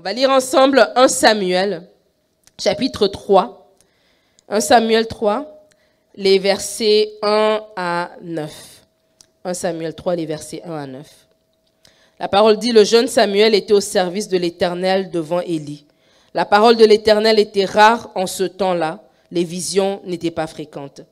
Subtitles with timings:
[0.00, 1.82] On va lire ensemble 1 Samuel,
[2.58, 3.70] chapitre 3.
[4.48, 5.66] 1 Samuel 3,
[6.14, 8.50] les versets 1 à 9.
[9.44, 11.06] 1 Samuel 3, les versets 1 à 9.
[12.18, 15.84] La parole dit, le jeune Samuel était au service de l'Éternel devant Élie.
[16.32, 19.02] La parole de l'Éternel était rare en ce temps-là.
[19.30, 21.02] Les visions n'étaient pas fréquentes.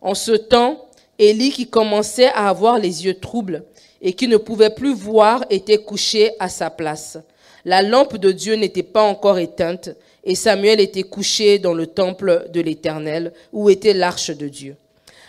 [0.00, 0.88] En ce temps,
[1.18, 3.64] Élie, qui commençait à avoir les yeux troubles
[4.00, 7.18] et qui ne pouvait plus voir, était couché à sa place.
[7.64, 9.90] La lampe de Dieu n'était pas encore éteinte
[10.24, 14.76] et Samuel était couché dans le temple de l'Éternel où était l'arche de Dieu.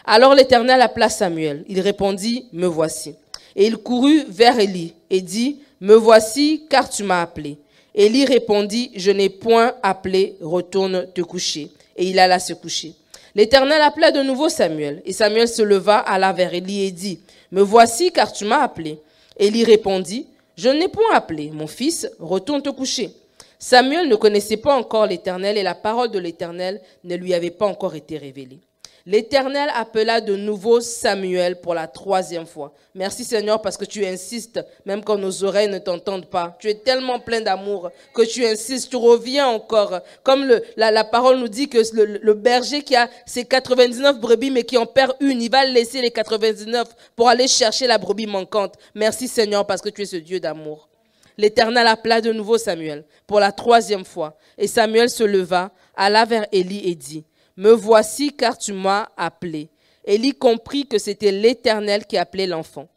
[0.06, 1.64] Alors l'Éternel appela Samuel.
[1.68, 3.16] Il répondit, Me voici.
[3.56, 7.58] Et il courut vers Élie et dit, Me voici, car tu m'as appelé.
[7.94, 11.70] Élie répondit, Je n'ai point appelé, retourne te coucher.
[11.98, 12.94] Et il alla se coucher.
[13.36, 17.20] L'Éternel appela de nouveau Samuel, et Samuel se leva, alla vers Élie et dit,
[17.52, 18.98] Me voici, car tu m'as appelé.
[19.38, 20.28] Élie répondit,
[20.62, 23.10] Je n'ai point appelé, mon fils, retourne te coucher.
[23.58, 27.66] Samuel ne connaissait pas encore l'Éternel, et la parole de l'Éternel ne lui avait pas
[27.66, 28.60] encore été révélée.
[29.06, 32.74] L'Éternel appela de nouveau Samuel pour la troisième fois.
[32.94, 36.56] Merci Seigneur parce que tu insistes, même quand nos oreilles ne t'entendent pas.
[36.60, 40.02] Tu es tellement plein d'amour que tu insistes, tu reviens encore.
[40.24, 44.64] Comme la, parole nous dit que le, le, berger qui a ses 99 brebis mais
[44.64, 48.76] qui en perd une, il va laisser les 99 pour aller chercher la brebis manquante.
[48.94, 50.90] Merci Seigneur parce que tu es ce Dieu d'amour.
[51.38, 54.38] L'Éternel appela de nouveau Samuel pour la troisième fois.
[54.58, 57.26] Et Samuel se leva, alla vers Élie et dit,
[57.62, 59.70] me voici car tu m'as appelé.
[60.04, 62.90] Élie comprit que c'était l'Éternel qui appelait l'enfant.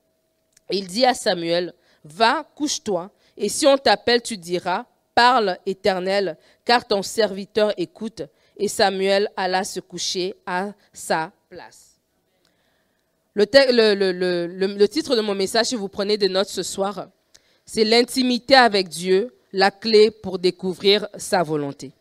[0.70, 6.86] Il dit à Samuel, Va, couche-toi, et si on t'appelle, tu diras, Parle, Éternel, car
[6.86, 8.22] ton serviteur écoute.
[8.56, 12.00] Et Samuel alla se coucher à sa place.
[13.34, 13.44] Le,
[13.94, 17.08] le, titre de mon message, si vous prenez des notes ce soir,
[17.66, 21.92] c'est L'intimité avec Dieu, la clé pour découvrir sa volonté.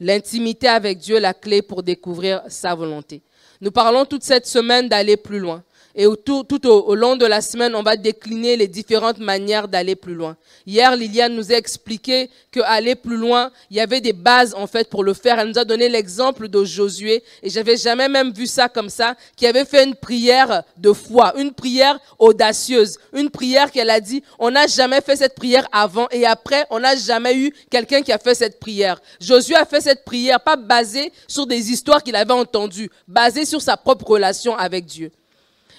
[0.00, 3.20] L'intimité avec Dieu, la clé pour découvrir sa volonté.
[3.60, 5.62] Nous parlons toute cette semaine d'aller plus loin.
[5.94, 10.14] Et tout, au, long de la semaine, on va décliner les différentes manières d'aller plus
[10.14, 10.36] loin.
[10.66, 14.88] Hier, Liliane nous a expliqué qu'aller plus loin, il y avait des bases en fait
[14.88, 15.38] pour le faire.
[15.38, 19.16] Elle nous a donné l'exemple de Josué, et j'avais jamais même vu ça comme ça,
[19.36, 24.22] qui avait fait une prière de foi, une prière audacieuse, une prière qu'elle a dit,
[24.38, 28.12] on n'a jamais fait cette prière avant et après, on n'a jamais eu quelqu'un qui
[28.12, 29.00] a fait cette prière.
[29.20, 33.62] Josué a fait cette prière, pas basée sur des histoires qu'il avait entendues, basée sur
[33.62, 35.10] sa propre relation avec Dieu.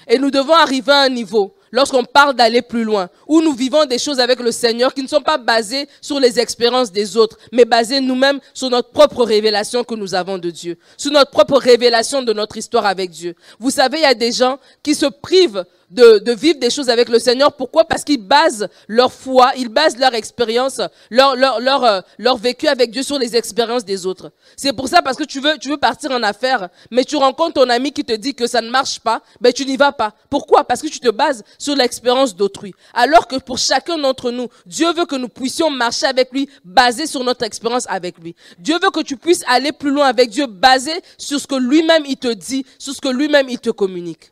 [0.09, 3.85] Et nous devons arriver à un niveau, lorsqu'on parle d'aller plus loin, où nous vivons
[3.85, 7.37] des choses avec le Seigneur qui ne sont pas basées sur les expériences des autres,
[7.51, 11.59] mais basées nous-mêmes sur notre propre révélation que nous avons de Dieu, sur notre propre
[11.59, 13.35] révélation de notre histoire avec Dieu.
[13.59, 16.89] Vous savez, il y a des gens qui se privent de, de, vivre des choses
[16.89, 17.53] avec le Seigneur.
[17.53, 17.85] Pourquoi?
[17.85, 22.67] Parce qu'ils basent leur foi, ils basent leur expérience, leur, leur, leur, euh, leur vécu
[22.67, 24.31] avec Dieu sur les expériences des autres.
[24.55, 27.53] C'est pour ça, parce que tu veux, tu veux partir en affaires, mais tu rencontres
[27.53, 30.13] ton ami qui te dit que ça ne marche pas, ben tu n'y vas pas.
[30.29, 30.63] Pourquoi?
[30.63, 32.73] Parce que tu te bases sur l'expérience d'autrui.
[32.93, 37.07] Alors que pour chacun d'entre nous, Dieu veut que nous puissions marcher avec lui, basé
[37.07, 38.35] sur notre expérience avec lui.
[38.57, 42.03] Dieu veut que tu puisses aller plus loin avec Dieu, basé sur ce que lui-même
[42.07, 44.31] il te dit, sur ce que lui-même il te communique.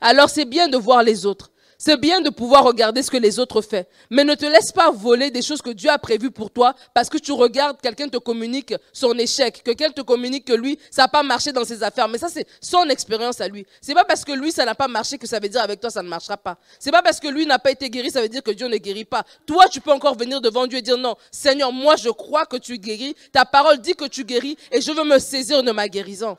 [0.00, 1.50] Alors c'est bien de voir les autres.
[1.80, 3.84] C'est bien de pouvoir regarder ce que les autres font.
[4.10, 7.08] Mais ne te laisse pas voler des choses que Dieu a prévues pour toi parce
[7.08, 11.02] que tu regardes, quelqu'un te communique son échec, que quelqu'un te communique que lui, ça
[11.02, 12.08] n'a pas marché dans ses affaires.
[12.08, 13.64] Mais ça, c'est son expérience à lui.
[13.80, 15.88] C'est pas parce que lui, ça n'a pas marché que ça veut dire avec toi,
[15.88, 16.58] ça ne marchera pas.
[16.80, 18.76] C'est pas parce que lui n'a pas été guéri, ça veut dire que Dieu ne
[18.78, 19.22] guérit pas.
[19.46, 22.56] Toi, tu peux encore venir devant Dieu et dire non, Seigneur, moi, je crois que
[22.56, 23.14] tu guéris.
[23.30, 26.36] Ta parole dit que tu guéris et je veux me saisir de ma guérison.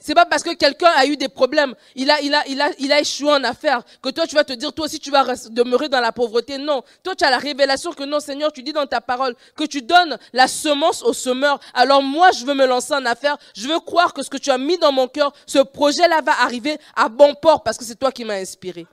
[0.00, 2.70] C'est pas parce que quelqu'un a eu des problèmes, il a, il, a, il, a,
[2.78, 5.24] il a échoué en affaires, que toi tu vas te dire, toi aussi tu vas
[5.50, 6.56] demeurer dans la pauvreté.
[6.56, 9.64] Non, toi tu as la révélation que non Seigneur, tu dis dans ta parole que
[9.64, 11.60] tu donnes la semence au semeur.
[11.74, 14.50] Alors moi je veux me lancer en affaires, je veux croire que ce que tu
[14.50, 17.98] as mis dans mon cœur, ce projet-là va arriver à bon port parce que c'est
[17.98, 18.86] toi qui m'as inspiré.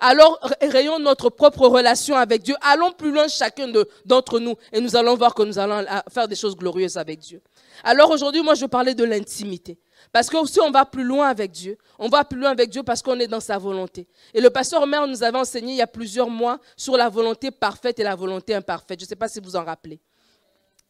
[0.00, 2.54] Alors, rayons notre propre relation avec Dieu.
[2.60, 3.72] Allons plus loin chacun
[4.04, 5.82] d'entre nous et nous allons voir que nous allons
[6.12, 7.40] faire des choses glorieuses avec Dieu.
[7.82, 9.78] Alors aujourd'hui, moi, je veux parler de l'intimité.
[10.12, 12.82] Parce que si on va plus loin avec Dieu, on va plus loin avec Dieu
[12.82, 14.06] parce qu'on est dans sa volonté.
[14.32, 17.50] Et le pasteur Omer nous avait enseigné il y a plusieurs mois sur la volonté
[17.50, 19.00] parfaite et la volonté imparfaite.
[19.00, 20.00] Je ne sais pas si vous en rappelez.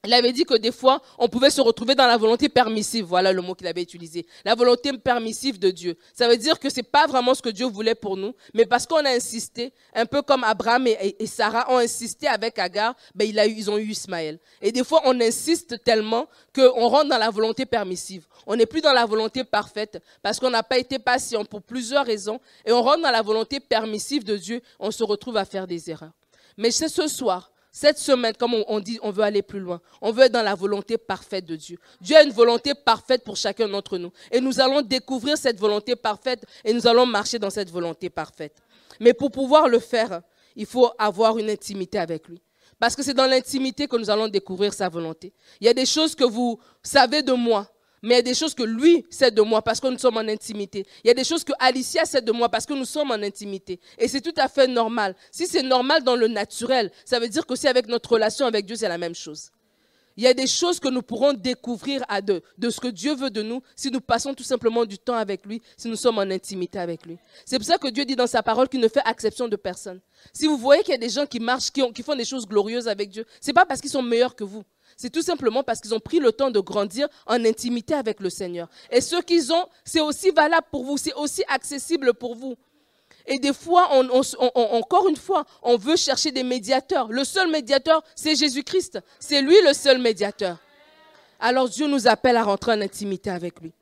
[0.05, 3.07] Il avait dit que des fois, on pouvait se retrouver dans la volonté permissive.
[3.07, 4.27] Voilà le mot qu'il avait utilisé.
[4.45, 5.97] La volonté permissive de Dieu.
[6.13, 8.87] Ça veut dire que c'est pas vraiment ce que Dieu voulait pour nous, mais parce
[8.87, 13.71] qu'on a insisté, un peu comme Abraham et, Sarah ont insisté avec Agar, ben ils
[13.71, 14.39] ont eu Ismaël.
[14.61, 18.27] Et des fois, on insiste tellement qu'on rentre dans la volonté permissive.
[18.47, 22.05] On n'est plus dans la volonté parfaite parce qu'on n'a pas été patient pour plusieurs
[22.05, 22.41] raisons.
[22.67, 25.91] Et on rentre dans la volonté permissive de Dieu, on se retrouve à faire des
[25.91, 26.13] erreurs.
[26.57, 29.81] Mais c'est ce soir cette semaine, comme on, dit, on veut aller plus loin.
[30.01, 31.77] On veut être dans la volonté parfaite de Dieu.
[32.01, 34.13] Dieu a une volonté parfaite pour chacun d'entre nous.
[34.31, 38.63] Et nous allons découvrir cette volonté parfaite et nous allons marcher dans cette volonté parfaite.
[39.01, 40.23] Mais pour pouvoir le faire,
[40.55, 42.41] il faut avoir une intimité avec lui.
[42.79, 45.33] Parce que c'est dans l'intimité que nous allons découvrir sa volonté.
[45.61, 47.69] Il y a des choses que vous savez de moi,
[48.05, 50.19] mais il y a des choses que lui sait de moi parce que nous sommes
[50.19, 50.85] en intimité.
[51.03, 53.23] Il y a des choses que Alicia sait de moi parce que nous sommes en
[53.23, 53.81] intimité.
[53.99, 55.17] Et c'est tout à fait normal.
[55.33, 58.67] Si c'est normal dans le naturel, ça veut dire que si avec notre relation avec
[58.67, 59.51] Dieu, c'est la même chose.
[60.17, 63.15] Il y a des choses que nous pourrons découvrir à deux, de ce que Dieu
[63.15, 66.19] veut de nous, si nous passons tout simplement du temps avec lui, si nous sommes
[66.19, 67.19] en intimité avec lui.
[67.45, 70.01] C'est pour ça que Dieu dit dans sa parole qu'il ne fait exception de personne.
[70.33, 72.87] Si vous voyez qu'il y a des gens qui marchent, qui, font des choses glorieuses
[72.87, 74.63] avec Dieu, c'est pas parce qu'ils sont meilleurs que vous.
[74.97, 78.31] C'est tout simplement parce qu'ils ont pris le temps de grandir en intimité avec le
[78.31, 78.69] Seigneur.
[78.91, 82.55] Et ce qu'ils ont, c'est aussi valable pour vous, c'est aussi accessible pour vous.
[83.27, 83.91] Et des fois,
[84.55, 87.09] encore une fois, on veut chercher des médiateurs.
[87.11, 88.99] Le seul médiateur, c'est Jésus-Christ.
[89.19, 90.59] C'est lui le seul médiateur.
[91.41, 93.73] Alors Dieu nous appelle à rentrer en intimité avec lui.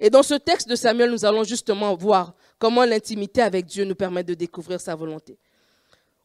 [0.00, 3.94] Et dans ce texte de Samuel, nous allons justement voir comment l'intimité avec Dieu nous
[3.94, 5.36] permet de découvrir sa volonté.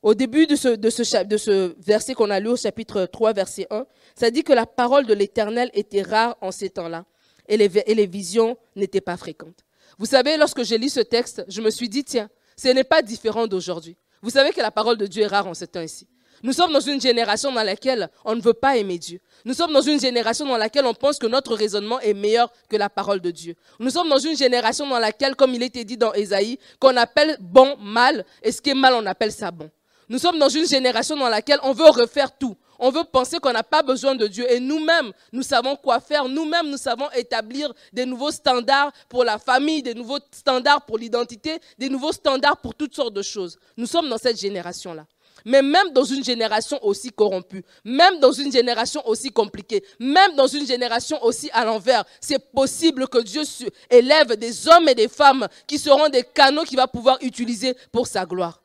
[0.01, 3.33] Au début de ce, de ce, de ce verset qu'on a lu au chapitre 3,
[3.33, 3.85] verset 1,
[4.15, 7.05] ça dit que la parole de l'Éternel était rare en ces temps-là
[7.47, 9.63] et les, et les visions n'étaient pas fréquentes.
[9.99, 12.29] Vous savez, lorsque j'ai lu ce texte, je me suis dit, tiens,
[12.61, 13.97] ce n'est pas différent d'aujourd'hui.
[14.21, 16.07] Vous savez que la parole de Dieu est rare en ces temps-ci.
[16.43, 19.19] Nous sommes dans une génération dans laquelle on ne veut pas aimer Dieu.
[19.45, 22.77] Nous sommes dans une génération dans laquelle on pense que notre raisonnement est meilleur que
[22.77, 23.55] la parole de Dieu.
[23.79, 27.35] Nous sommes dans une génération dans laquelle, comme il était dit dans Ésaïe, qu'on appelle
[27.39, 29.69] bon mal, et ce qui est mal, on appelle ça bon.
[30.07, 32.55] Nous sommes dans une génération dans laquelle on veut refaire tout.
[32.83, 34.51] On veut penser qu'on n'a pas besoin de Dieu.
[34.51, 36.27] Et nous-mêmes, nous savons quoi faire.
[36.27, 41.59] Nous-mêmes, nous savons établir des nouveaux standards pour la famille, des nouveaux standards pour l'identité,
[41.77, 43.59] des nouveaux standards pour toutes sortes de choses.
[43.77, 45.05] Nous sommes dans cette génération-là.
[45.45, 50.47] Mais même dans une génération aussi corrompue, même dans une génération aussi compliquée, même dans
[50.47, 53.43] une génération aussi à l'envers, c'est possible que Dieu
[53.89, 58.07] élève des hommes et des femmes qui seront des canaux qu'il va pouvoir utiliser pour
[58.07, 58.60] sa gloire.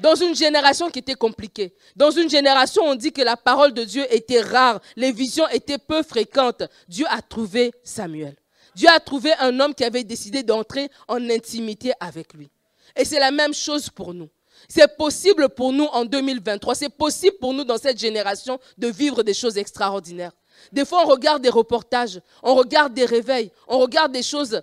[0.00, 3.72] Dans une génération qui était compliquée, dans une génération où on dit que la parole
[3.72, 8.36] de Dieu était rare, les visions étaient peu fréquentes, Dieu a trouvé Samuel.
[8.74, 12.50] Dieu a trouvé un homme qui avait décidé d'entrer en intimité avec lui.
[12.94, 14.28] Et c'est la même chose pour nous.
[14.68, 19.22] C'est possible pour nous en 2023, c'est possible pour nous dans cette génération de vivre
[19.22, 20.32] des choses extraordinaires.
[20.72, 24.60] Des fois, on regarde des reportages, on regarde des réveils, on regarde des choses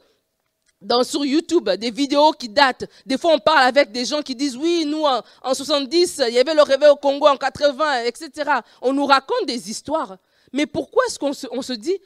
[0.83, 2.85] dans, sur YouTube des vidéos qui datent.
[3.05, 6.39] Des fois, on parle avec des gens qui disent, oui, nous, en, 70, il y
[6.39, 8.51] avait le réveil au Congo en 80, etc.
[8.81, 10.17] On nous raconte des histoires.
[10.51, 11.97] Mais pourquoi est-ce qu'on se dit,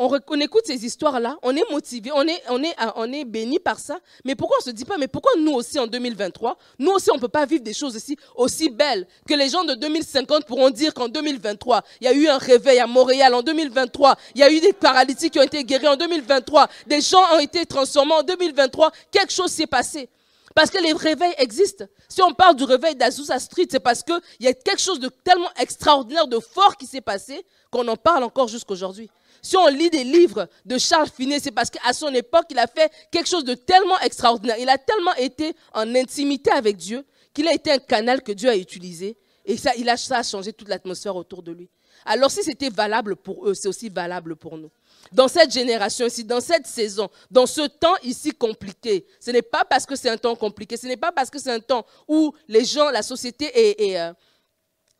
[0.00, 3.78] on, écoute ces histoires-là, on est motivé, on est, on, est, on est béni par
[3.78, 3.98] ça.
[4.24, 7.10] Mais pourquoi on ne se dit pas, mais pourquoi nous aussi en 2023, nous aussi
[7.10, 10.46] on ne peut pas vivre des choses aussi, aussi belles que les gens de 2050
[10.46, 13.34] pourront dire qu'en 2023, il y a eu un réveil à Montréal.
[13.34, 15.88] En 2023, il y a eu des paralytiques qui ont été guéris.
[15.88, 18.14] En 2023, des gens ont été transformés.
[18.14, 20.08] En 2023, quelque chose s'est passé.
[20.54, 21.84] Parce que les réveils existent.
[22.08, 25.08] Si on parle du réveil d'Azusa Street, c'est parce qu'il y a quelque chose de
[25.08, 29.08] tellement extraordinaire, de fort qui s'est passé, qu'on en parle encore jusqu'aujourd'hui.
[29.42, 32.66] Si on lit des livres de Charles Finet, c'est parce qu'à son époque, il a
[32.66, 34.56] fait quelque chose de tellement extraordinaire.
[34.58, 38.48] Il a tellement été en intimité avec Dieu qu'il a été un canal que Dieu
[38.48, 39.16] a utilisé.
[39.44, 41.68] Et ça, il a, changé toute l'atmosphère autour de lui.
[42.04, 44.70] Alors si c'était valable pour eux, c'est aussi valable pour nous.
[45.12, 49.64] Dans cette génération ici, dans cette saison, dans ce temps ici compliqué, ce n'est pas
[49.64, 52.32] parce que c'est un temps compliqué, ce n'est pas parce que c'est un temps où
[52.48, 54.12] les gens, la société est, est, euh,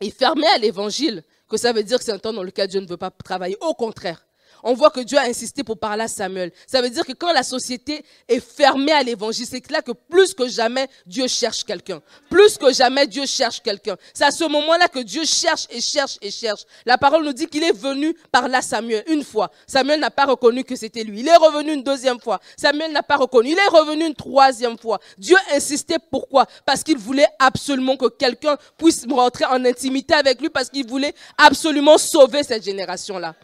[0.00, 2.80] est fermée à l'évangile que ça veut dire que c'est un temps dans lequel Dieu
[2.80, 3.56] ne veut pas travailler.
[3.61, 4.25] Au contraire,
[4.62, 6.52] on voit que Dieu a insisté pour parler à Samuel.
[6.67, 10.35] Ça veut dire que quand la société est fermée à l'évangile, c'est là que plus
[10.35, 12.00] que jamais, Dieu cherche quelqu'un.
[12.29, 13.97] Plus que jamais, Dieu cherche quelqu'un.
[14.14, 16.62] C'est à ce moment-là que Dieu cherche et cherche et cherche.
[16.85, 19.50] La parole nous dit qu'il est venu par là Samuel une fois.
[19.67, 21.21] Samuel n'a pas reconnu que c'était lui.
[21.21, 22.40] Il est revenu une deuxième fois.
[22.57, 23.50] Samuel n'a pas reconnu.
[23.50, 24.99] Il est revenu une troisième fois.
[25.19, 26.47] Dieu insistait pourquoi?
[26.64, 31.14] Parce qu'il voulait absolument que quelqu'un puisse rentrer en intimité avec lui parce qu'il voulait
[31.38, 33.35] absolument sauver cette génération-là.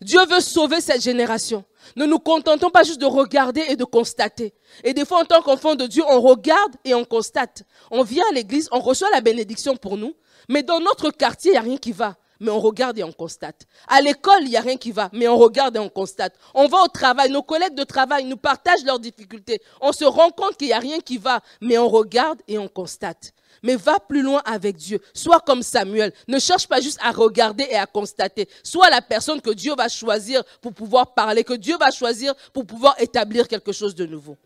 [0.00, 1.64] Dieu veut sauver cette génération.
[1.96, 4.54] Ne nous contentons pas juste de regarder et de constater.
[4.84, 7.64] Et des fois, en tant qu'enfant de Dieu, on regarde et on constate.
[7.90, 10.14] On vient à l'église, on reçoit la bénédiction pour nous,
[10.48, 12.16] mais dans notre quartier, il n'y a rien qui va.
[12.40, 13.66] Mais on regarde et on constate.
[13.88, 16.34] À l'école, il n'y a rien qui va, mais on regarde et on constate.
[16.54, 19.60] On va au travail, nos collègues de travail nous partagent leurs difficultés.
[19.80, 22.68] On se rend compte qu'il n'y a rien qui va, mais on regarde et on
[22.68, 25.00] constate mais va plus loin avec Dieu.
[25.14, 26.12] Sois comme Samuel.
[26.26, 28.48] Ne cherche pas juste à regarder et à constater.
[28.62, 32.66] Sois la personne que Dieu va choisir pour pouvoir parler, que Dieu va choisir pour
[32.66, 34.36] pouvoir établir quelque chose de nouveau.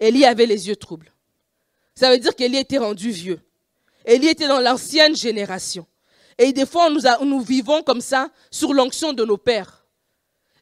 [0.00, 1.12] Élie avait les yeux troubles.
[1.94, 3.40] Ça veut dire qu'Élie était rendu vieux.
[4.04, 5.86] Élie était dans l'ancienne génération.
[6.38, 9.84] Et des fois, nous, vivons comme ça sur l'onction de nos pères.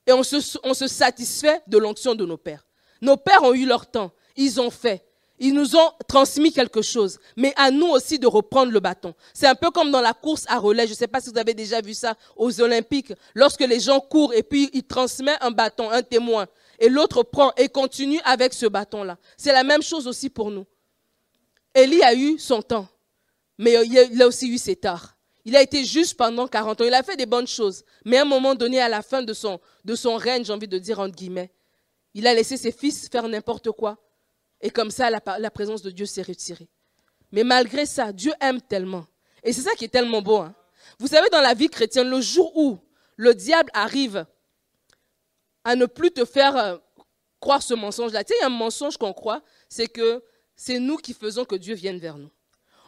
[0.06, 2.66] Et on se satisfait de l'onction de nos pères.
[3.02, 4.12] Nos pères ont eu leur temps.
[4.36, 5.05] Ils ont fait.
[5.38, 9.14] Ils nous ont transmis quelque chose, mais à nous aussi de reprendre le bâton.
[9.34, 10.86] C'est un peu comme dans la course à relais.
[10.86, 13.12] Je ne sais pas si vous avez déjà vu ça aux Olympiques.
[13.34, 16.46] Lorsque les gens courent et puis ils transmettent un bâton, un témoin,
[16.78, 19.18] et l'autre prend et continue avec ce bâton-là.
[19.36, 20.64] C'est la même chose aussi pour nous.
[21.74, 22.88] Élie a eu son temps,
[23.58, 25.16] mais il a aussi eu ses tares.
[25.44, 26.84] Il a été juste pendant 40 ans.
[26.84, 27.84] Il a fait des bonnes choses.
[28.04, 30.66] Mais à un moment donné, à la fin de son, de son règne, j'ai envie
[30.66, 31.52] de dire entre guillemets,
[32.14, 33.96] il a laissé ses fils faire n'importe quoi.
[34.60, 36.68] Et comme ça, la, présence de Dieu s'est retirée.
[37.32, 39.06] Mais malgré ça, Dieu aime tellement.
[39.42, 40.38] Et c'est ça qui est tellement beau.
[40.38, 40.54] Hein.
[40.98, 42.78] Vous savez, dans la vie chrétienne, le jour où
[43.16, 44.26] le diable arrive
[45.64, 46.76] à ne plus te faire euh,
[47.40, 50.22] croire ce mensonge-là, tu sais, il y a un mensonge qu'on croit, c'est que
[50.54, 52.30] c'est nous qui faisons que Dieu vienne vers nous.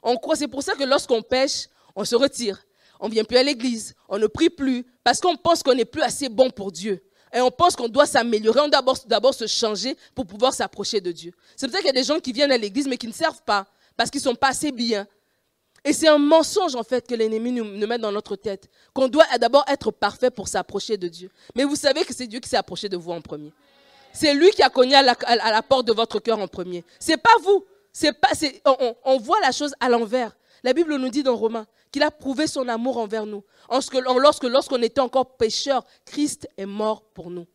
[0.03, 2.65] On croit, c'est pour ça que lorsqu'on pêche, on se retire.
[3.01, 5.85] On ne vient plus à l'église, on ne prie plus, parce qu'on pense qu'on n'est
[5.85, 7.03] plus assez bon pour Dieu.
[7.33, 11.13] Et on pense qu'on doit s'améliorer, on doit d'abord se changer pour pouvoir s'approcher de
[11.13, 11.33] Dieu.
[11.57, 13.13] C'est pour ça qu'il y a des gens qui viennent à l'église mais qui ne
[13.13, 13.67] servent pas
[13.97, 15.07] parce qu'ils sont pas assez bien.
[15.85, 19.27] Et c'est un mensonge en fait que l'ennemi nous, met dans notre tête, qu'on doit
[19.39, 21.31] d'abord être parfait pour s'approcher de Dieu.
[21.55, 23.53] Mais vous savez que c'est Dieu qui s'est approché de vous en premier.
[24.13, 26.85] C'est lui qui a cogné à la, porte de votre cœur en premier.
[26.99, 27.65] C'est pas vous.
[27.93, 28.31] C'est pas,
[28.65, 30.37] on, on voit la chose à l'envers.
[30.63, 33.45] La Bible nous dit dans Romains qu'il a prouvé son amour envers nous.
[33.71, 37.47] Lorsqu'on était encore pécheurs, Christ est mort pour nous.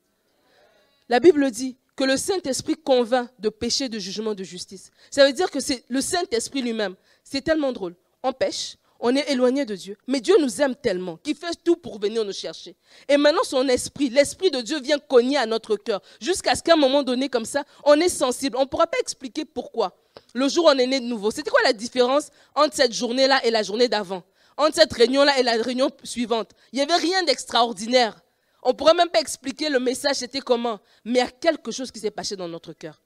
[1.09, 4.91] La Bible dit que le Saint-Esprit convainc de péché, de jugement, de justice.
[5.11, 6.95] Ça veut dire que c'est le Saint-Esprit lui-même.
[7.23, 7.95] C'est tellement drôle.
[8.23, 9.97] On pêche, on est éloigné de Dieu.
[10.07, 12.73] Mais Dieu nous aime tellement qu'il fait tout pour venir nous chercher.
[13.09, 16.01] Et maintenant, son esprit, l'esprit de Dieu vient cogner à notre cœur.
[16.21, 18.55] Jusqu'à ce qu'à un moment donné, comme ça, on est sensible.
[18.55, 19.93] On ne pourra pas expliquer pourquoi.
[20.33, 21.31] Le jour où on est né de nouveau.
[21.31, 24.23] C'était quoi la différence entre cette journée-là et la journée d'avant?
[24.55, 26.51] Entre cette réunion-là et la réunion suivante?
[26.71, 28.21] Il n'y avait rien d'extraordinaire.
[28.61, 30.79] On ne pourrait même pas expliquer le message, c'était comment.
[31.03, 33.01] Mais il y a quelque chose qui s'est passé dans notre cœur.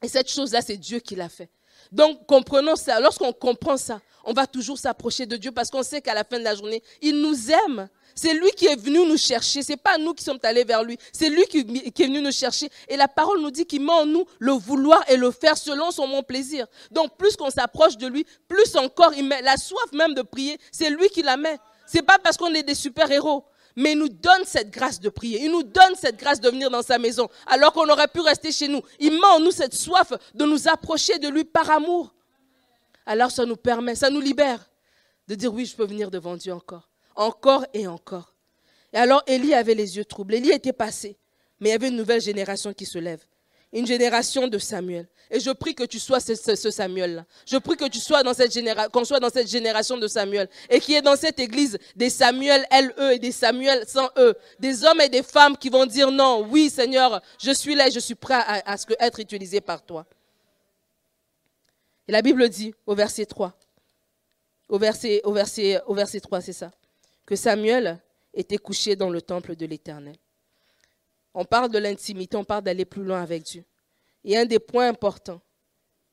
[0.00, 1.50] Et cette chose-là, c'est Dieu qui l'a fait.
[1.92, 3.00] Donc, comprenons ça.
[3.00, 6.38] Lorsqu'on comprend ça, on va toujours s'approcher de Dieu parce qu'on sait qu'à la fin
[6.38, 7.88] de la journée, il nous aime.
[8.14, 9.62] C'est lui qui est venu nous chercher.
[9.62, 10.98] C'est pas nous qui sommes allés vers lui.
[11.12, 12.68] C'est lui qui, est venu nous chercher.
[12.88, 15.90] Et la parole nous dit qu'il met en nous le vouloir et le faire selon
[15.90, 16.66] son bon plaisir.
[16.90, 20.58] Donc, plus qu'on s'approche de lui, plus encore il met la soif même de prier.
[20.72, 21.58] C'est lui qui la met.
[21.86, 23.44] C'est pas parce qu'on est des super héros
[23.76, 25.44] mais il nous donne cette grâce de prier.
[25.44, 28.50] Il nous donne cette grâce de venir dans sa maison, alors qu'on aurait pu rester
[28.50, 28.80] chez nous.
[28.98, 32.14] Il met en nous cette soif de nous approcher de lui par amour.
[33.04, 34.68] Alors ça nous permet, ça nous libère
[35.28, 38.34] de dire oui, je peux venir devant Dieu encore, encore et encore.
[38.92, 40.38] Et alors Élie avait les yeux troublés.
[40.38, 41.18] Élie était passé,
[41.60, 43.22] mais il y avait une nouvelle génération qui se lève
[43.72, 45.08] une génération de Samuel.
[45.30, 46.34] Et je prie que tu sois ce,
[46.70, 47.24] Samuel-là.
[47.46, 50.48] Je prie que tu sois dans cette génération, qu'on soit dans cette génération de Samuel.
[50.70, 54.34] Et qu'il y ait dans cette église des Samuel LE et des Samuel sans E.
[54.60, 57.90] Des hommes et des femmes qui vont dire non, oui Seigneur, je suis là et
[57.90, 60.06] je suis prêt à, être utilisé par toi.
[62.06, 63.52] Et la Bible dit au verset 3,
[64.68, 66.70] au verset, au verset, au verset 3, c'est ça,
[67.24, 68.00] que Samuel
[68.32, 70.14] était couché dans le temple de l'Éternel.
[71.38, 73.62] On parle de l'intimité, on parle d'aller plus loin avec Dieu.
[74.24, 75.42] Et un des points importants,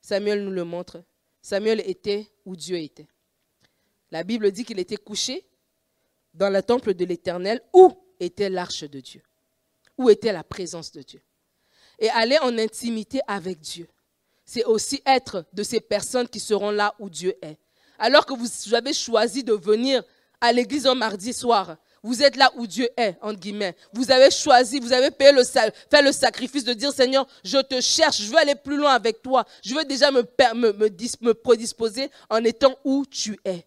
[0.02, 1.02] Samuel nous le montre,
[1.42, 3.08] Samuel était où Dieu était.
[4.12, 5.48] La Bible dit qu'il était couché
[6.34, 9.22] dans le temple de l'Éternel où était l'arche de Dieu,
[9.98, 11.22] où était la présence de Dieu?
[12.00, 13.88] Et aller en intimité avec Dieu,
[14.44, 17.58] c'est aussi être de ces personnes qui seront là où Dieu est.
[17.98, 20.04] Alors que vous avez choisi de venir
[20.42, 23.76] à l'église un mardi soir, vous êtes là où Dieu est, entre guillemets.
[23.94, 27.80] Vous avez choisi, vous avez payé le, fait le sacrifice de dire, Seigneur, je te
[27.80, 29.46] cherche, je veux aller plus loin avec toi.
[29.64, 30.22] Je veux déjà me,
[30.54, 30.90] me, me,
[31.22, 33.66] me prédisposer en étant où tu es.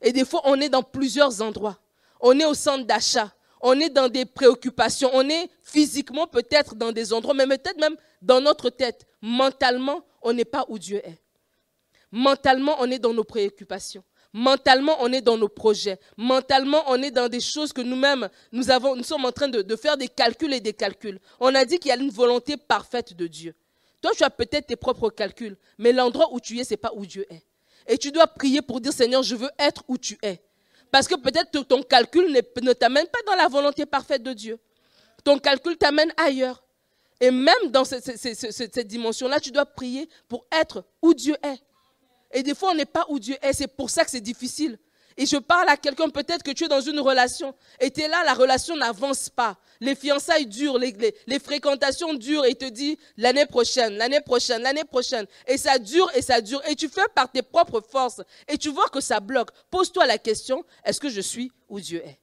[0.00, 1.76] Et des fois, on est dans plusieurs endroits.
[2.20, 3.32] On est au centre d'achat.
[3.60, 5.10] On est dans des préoccupations.
[5.12, 9.06] On est physiquement peut-être dans des endroits, mais peut-être même dans notre tête.
[9.20, 11.20] Mentalement, on n'est pas où Dieu est.
[12.12, 14.04] Mentalement, on est dans nos préoccupations.
[14.32, 15.98] Mentalement, on est dans nos projets.
[16.16, 18.62] Mentalement, on est dans des choses que nous-mêmes, nous,
[19.02, 21.18] sommes en train de, faire des calculs et des calculs.
[21.40, 23.54] On a dit qu'il y a une volonté parfaite de Dieu.
[24.00, 26.92] Toi, tu as peut-être tes propres calculs, mais l'endroit où tu es, ce n'est pas
[26.94, 27.42] où Dieu est.
[27.86, 30.40] Et tu dois prier pour dire, Seigneur, je veux être où tu es.
[30.92, 34.58] Parce que peut-être ton calcul ne t'amène pas dans la volonté parfaite de Dieu.
[35.24, 36.62] Ton calcul t'amène ailleurs.
[37.20, 41.60] Et même dans cette, cette dimension-là, tu dois prier pour être où Dieu est.
[42.32, 43.52] Et des fois, on n'est pas où Dieu est.
[43.52, 44.78] C'est pour ça que c'est difficile.
[45.16, 48.08] Et je parle à quelqu'un, peut-être que tu es dans une relation et tu es
[48.08, 49.58] là, la relation n'avance pas.
[49.80, 55.26] Les fiançailles durent, les, fréquentations durent et te dit l'année prochaine, l'année prochaine, l'année prochaine.
[55.46, 56.62] Et ça dure et ça dure.
[56.68, 59.50] Et tu fais par tes propres forces et tu vois que ça bloque.
[59.70, 62.18] Pose-toi la question, est-ce que je suis où Dieu est?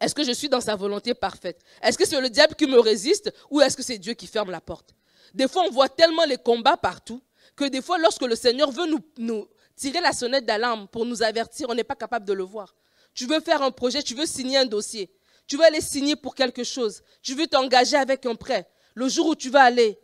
[0.00, 1.60] Est-ce que je suis dans sa volonté parfaite?
[1.82, 4.50] Est-ce que c'est le diable qui me résiste ou est-ce que c'est Dieu qui ferme
[4.50, 4.94] la porte?
[5.34, 7.20] Des fois, on voit tellement les combats partout
[7.58, 8.86] que des fois, lorsque le Seigneur veut
[9.18, 12.74] nous, tirer la sonnette d'alarme pour nous avertir, on n'est pas capable de le voir.
[13.14, 15.10] Tu veux faire un projet, tu veux signer un dossier,
[15.46, 18.68] tu veux aller signer pour quelque chose, tu veux t'engager avec un prêt.
[18.94, 19.98] Le jour où tu vas aller,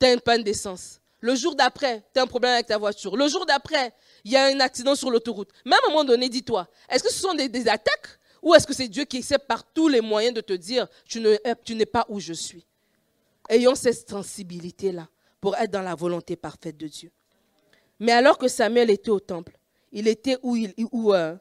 [0.00, 1.00] tu as une panne d'essence.
[1.20, 3.16] Le jour d'après, tu as un problème avec ta voiture.
[3.16, 3.92] Le jour d'après,
[4.24, 5.50] il y a un accident sur l'autoroute.
[5.64, 8.66] Mais à un moment donné, dis-toi, est-ce que ce sont des, des attaques ou est-ce
[8.66, 12.06] que c'est Dieu qui essaie par tous les moyens de te dire, tu n'es pas
[12.08, 12.64] où je suis?
[13.48, 15.08] Ayons cette sensibilité-là
[15.40, 17.10] pour être dans la volonté parfaite de Dieu.
[18.00, 19.58] Mais alors que Samuel était au temple,
[19.92, 21.36] il était où, il, où, euh,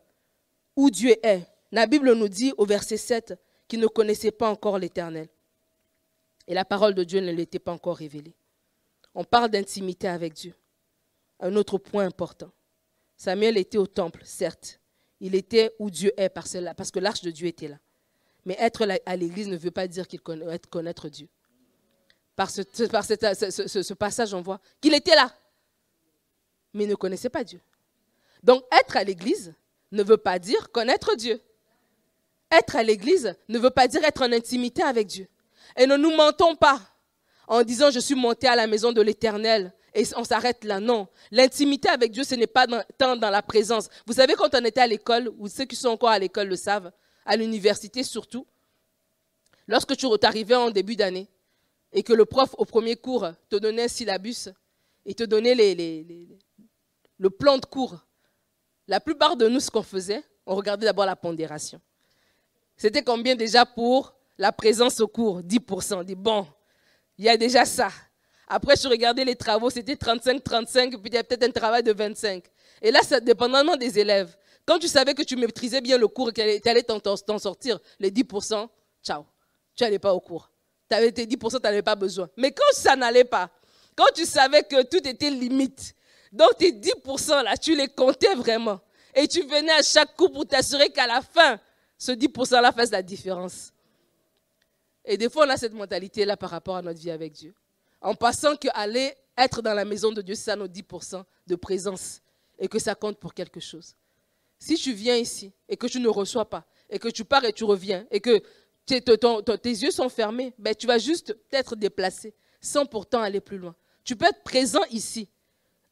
[0.77, 1.46] Dieu est.
[1.72, 3.34] La Bible nous dit au verset 7
[3.68, 5.27] qu'il ne connaissait pas encore l'Éternel.
[6.48, 8.36] Et la parole de Dieu ne lui était pas encore révélée.
[9.13, 10.54] On parle d'intimité avec Dieu.
[11.39, 12.51] Un autre point important.
[13.18, 14.80] Samuel était au temple, certes.
[15.20, 17.80] Il était où Dieu est parce que l'arche de Dieu était là.
[18.46, 21.27] Mais être à l'église ne veut pas dire qu'il connaît, connaître Dieu.
[22.38, 25.34] Par, ce, par ce passage, on voit qu'il était là
[26.77, 27.60] mais ne connaissait pas Dieu.
[28.44, 29.53] Donc être à l'église
[29.91, 31.41] ne veut pas dire connaître Dieu.
[32.51, 35.27] Être à l'église ne veut pas dire être en intimité avec Dieu.
[35.75, 36.79] Et ne nous mentons pas
[37.48, 40.79] en disant je suis monté à la maison de l'Éternel et on s'arrête là.
[40.79, 42.67] Non, l'intimité avec Dieu, ce n'est pas
[42.98, 43.89] tant dans la présence.
[44.06, 46.56] Vous savez, quand on était à l'école, ou ceux qui sont encore à l'école le
[46.56, 46.91] savent,
[47.25, 48.46] à l'université surtout,
[49.67, 51.27] lorsque tu arrivais en début d'année
[51.94, 54.50] et que le prof au premier cours te donnait un syllabus
[55.06, 55.56] et te donnait
[57.17, 57.98] le plan de cours,
[58.88, 61.82] la plupart de nous, ce qu'on faisait, on regardait d'abord la pondération.
[62.75, 65.41] C'était combien déjà pour la présence au cours?
[65.41, 65.96] 10%.
[65.96, 66.46] On dit, bon,
[67.17, 67.89] il y a déjà ça.
[68.48, 71.91] Après, je regardais les travaux, c'était 35-35, puis il y a peut-être un travail de
[71.91, 72.44] 25.
[72.82, 74.38] Et là, c'est dépendamment des élèves.
[74.65, 77.79] Quand tu savais que tu maîtrisais bien le cours et que tu allais t'en sortir,
[78.00, 78.69] les 10%,
[79.04, 79.26] ciao,
[79.76, 80.50] tu n'allais pas au cours.
[80.89, 82.30] Tu avais tes 10%, tu n'avais pas besoin.
[82.38, 83.50] Mais quand ça n'allait pas,
[83.95, 85.93] quand tu savais que tout était limite,
[86.32, 88.80] donc tes 10% là, tu les comptais vraiment.
[89.13, 91.60] Et tu venais à chaque coup pour t'assurer qu'à la fin,
[91.97, 93.73] ce 10% là fasse la différence.
[95.04, 97.54] Et des fois, on a cette mentalité-là par rapport à notre vie avec Dieu.
[98.02, 102.21] En passant qu'aller être dans la maison de Dieu, c'est ça nos 10% de présence.
[102.60, 103.95] Et que ça compte pour quelque chose.
[104.60, 107.54] Si tu viens ici et que tu ne reçois pas, et que tu pars et
[107.54, 108.41] tu reviens, et que
[108.88, 113.76] tes, yeux sont fermés, ben, tu vas juste être déplacé sans pourtant aller plus loin.
[114.04, 115.30] Tu peux être présent ici,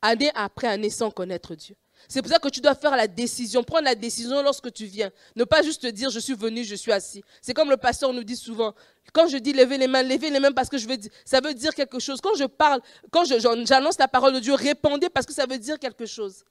[0.01, 1.75] année après année sans connaître Dieu.
[2.07, 5.11] C'est pour ça que tu dois faire la décision, prendre la décision lorsque tu viens.
[5.35, 7.23] Ne pas juste te dire je suis venu, je suis assis.
[7.41, 8.73] C'est comme le pasteur nous dit souvent.
[9.13, 10.77] Quand je dis lever les mains, lever les mains parce que
[11.25, 12.21] ça veut dire quelque chose.
[12.21, 12.81] Quand je parle,
[13.11, 16.43] quand j'annonce la parole de Dieu, répondez parce que ça veut dire quelque chose.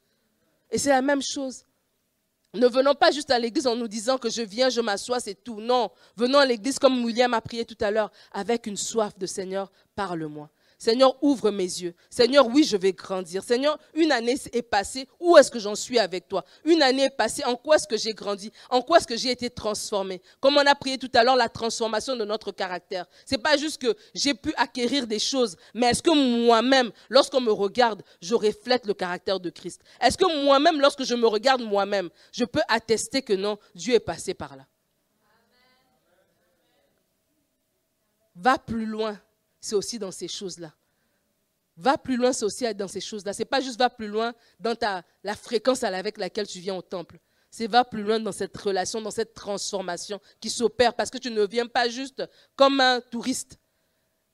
[0.70, 1.64] Et c'est la même chose.
[2.54, 5.34] Ne venons pas juste à l'église en nous disant que je viens, je m'assois, c'est
[5.34, 5.60] tout.
[5.60, 9.26] Non, venons à l'église comme William a prié tout à l'heure, avec une soif de
[9.26, 10.48] Seigneur, parle-moi.
[10.85, 11.94] Seigneur, ouvre mes yeux.
[12.11, 13.42] Seigneur, oui, je vais grandir.
[13.42, 15.09] Seigneur, une année est passée.
[15.18, 16.44] Où est-ce que j'en suis avec toi?
[16.62, 17.42] Une année est passée.
[17.47, 18.53] En quoi est-ce que j'ai grandi?
[18.68, 20.20] En quoi est-ce que j'ai été transformé?
[20.40, 23.07] Comme on a prié tout à l'heure, la transformation de notre caractère.
[23.25, 26.11] Ce n'est pas juste que j'ai pu acquérir des choses, mais est-ce que
[26.47, 29.81] moi-même, lorsqu'on me regarde, je reflète le caractère de Christ?
[30.03, 34.01] Est-ce que moi-même, lorsque je me regarde moi-même, je peux attester que non, Dieu est
[34.01, 34.66] passé par là?
[38.37, 39.18] Va plus loin
[39.64, 40.74] c'est aussi dans ces choses-là.
[41.79, 43.33] Va plus loin, c'est aussi dans ces choses-là.
[43.33, 46.74] Ce n'est pas juste va plus loin dans ta, la fréquence avec laquelle tu viens
[46.77, 47.18] au temple.
[47.50, 51.31] C'est va plus loin dans cette relation, dans cette transformation qui s'opère parce que tu
[51.31, 52.22] ne viens pas juste
[52.57, 53.59] comme un touriste,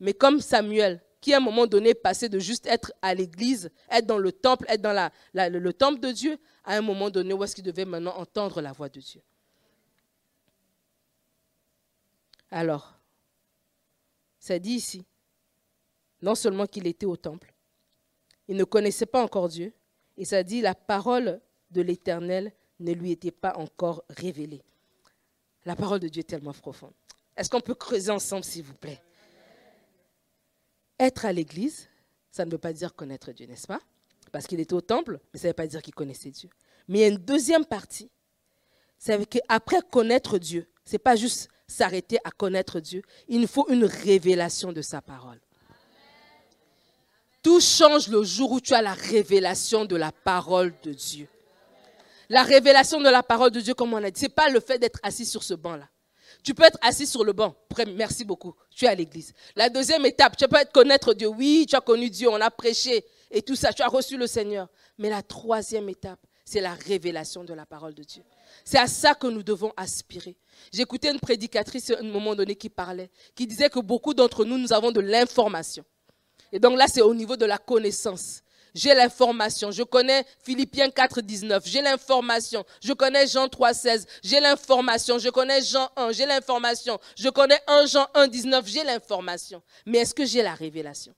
[0.00, 4.06] mais comme Samuel, qui à un moment donné passait de juste être à l'église, être
[4.06, 7.44] dans le temple, être dans la, le temple de Dieu, à un moment donné où
[7.44, 9.22] est-ce qu'il devait maintenant entendre la voix de Dieu.
[12.50, 13.00] Alors,
[14.40, 15.04] ça dit ici,
[16.22, 17.52] non seulement qu'il était au temple,
[18.48, 19.72] il ne connaissait pas encore Dieu,
[20.16, 24.62] et ça dit la parole de l'Éternel ne lui était pas encore révélée.
[25.64, 26.92] La parole de Dieu est tellement profonde.
[27.36, 29.00] Est-ce qu'on peut creuser ensemble, s'il vous plaît?
[30.98, 31.88] Être à l'église,
[32.30, 33.80] ça ne veut pas dire connaître Dieu, n'est-ce pas?
[34.32, 36.50] Parce qu'il était au temple, mais ça ne veut pas dire qu'il connaissait Dieu.
[36.88, 38.10] Mais il y a une deuxième partie.
[38.98, 43.68] C'est qu'après connaître Dieu, ce n'est pas juste s'arrêter à connaître Dieu, il nous faut
[43.70, 45.40] une révélation de sa parole.
[47.42, 51.28] Tout change le jour où tu as la révélation de la parole de Dieu.
[52.28, 54.60] La révélation de la parole de Dieu, comme on a dit, ce n'est pas le
[54.60, 55.88] fait d'être assis sur ce banc-là.
[56.42, 57.54] Tu peux être assis sur le banc.
[57.94, 58.54] Merci beaucoup.
[58.70, 59.32] Tu es à l'église.
[59.56, 61.28] La deuxième étape, tu peux être connaître Dieu.
[61.28, 63.72] Oui, tu as connu Dieu, on a prêché et tout ça.
[63.72, 64.68] Tu as reçu le Seigneur.
[64.98, 68.22] Mais la troisième étape, c'est la révélation de la parole de Dieu.
[68.64, 70.36] C'est à ça que nous devons aspirer.
[70.72, 74.58] J'écoutais une prédicatrice à un moment donné qui parlait, qui disait que beaucoup d'entre nous,
[74.58, 75.84] nous avons de l'information.
[76.52, 78.42] Et donc là, c'est au niveau de la connaissance.
[78.74, 79.70] J'ai l'information.
[79.70, 81.62] Je connais Philippiens 4, 19.
[81.66, 82.64] J'ai l'information.
[82.82, 84.06] Je connais Jean 3, 16.
[84.22, 85.18] J'ai l'information.
[85.18, 86.12] Je connais Jean 1.
[86.12, 86.98] J'ai l'information.
[87.16, 88.66] Je connais 1 Jean 1, 19.
[88.66, 89.62] J'ai l'information.
[89.86, 91.14] Mais est-ce que j'ai la révélation?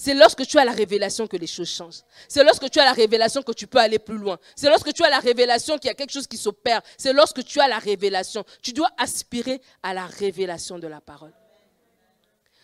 [0.00, 2.02] C'est lorsque tu as la révélation que les choses changent.
[2.28, 4.38] C'est lorsque tu as la révélation que tu peux aller plus loin.
[4.54, 6.82] C'est lorsque tu as la révélation qu'il y a quelque chose qui s'opère.
[6.96, 8.44] C'est lorsque tu as la révélation.
[8.62, 11.32] Tu dois aspirer à la révélation de la parole.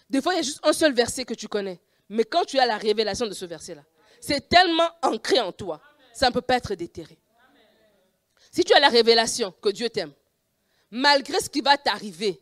[0.08, 1.80] Des fois, il y a juste un seul verset que tu connais.
[2.08, 3.82] Mais quand tu as la révélation de ce verset-là,
[4.20, 5.80] c'est tellement ancré en toi,
[6.12, 7.18] ça ne peut pas être déterré.
[8.50, 10.12] Si tu as la révélation que Dieu t'aime,
[10.90, 12.40] malgré ce qui va t'arriver,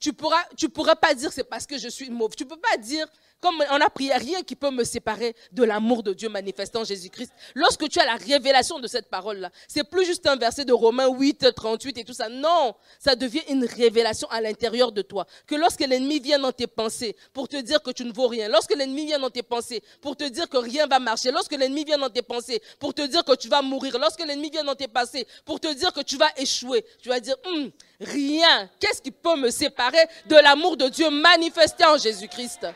[0.00, 2.34] tu ne pourras, tu pourras pas dire c'est parce que je suis mauve.
[2.34, 3.06] Tu ne peux pas dire
[3.40, 6.84] comme on a prié, rien qui peut me séparer de l'amour de Dieu manifestant en
[6.84, 7.32] Jésus-Christ.
[7.54, 11.08] Lorsque tu as la révélation de cette parole-là, c'est plus juste un verset de Romains
[11.08, 12.28] 8, 38 et tout ça.
[12.28, 15.26] Non, ça devient une révélation à l'intérieur de toi.
[15.46, 18.48] Que lorsque l'ennemi vient dans tes pensées pour te dire que tu ne vaux rien,
[18.48, 21.84] lorsque l'ennemi vient dans tes pensées pour te dire que rien va marcher, lorsque l'ennemi
[21.84, 24.74] vient dans tes pensées pour te dire que tu vas mourir, lorsque l'ennemi vient dans
[24.74, 29.00] tes pensées pour te dire que tu vas échouer, tu vas dire, hum, rien, qu'est-ce
[29.00, 32.66] qui peut me séparer de l'amour de Dieu manifesté en Jésus-Christ?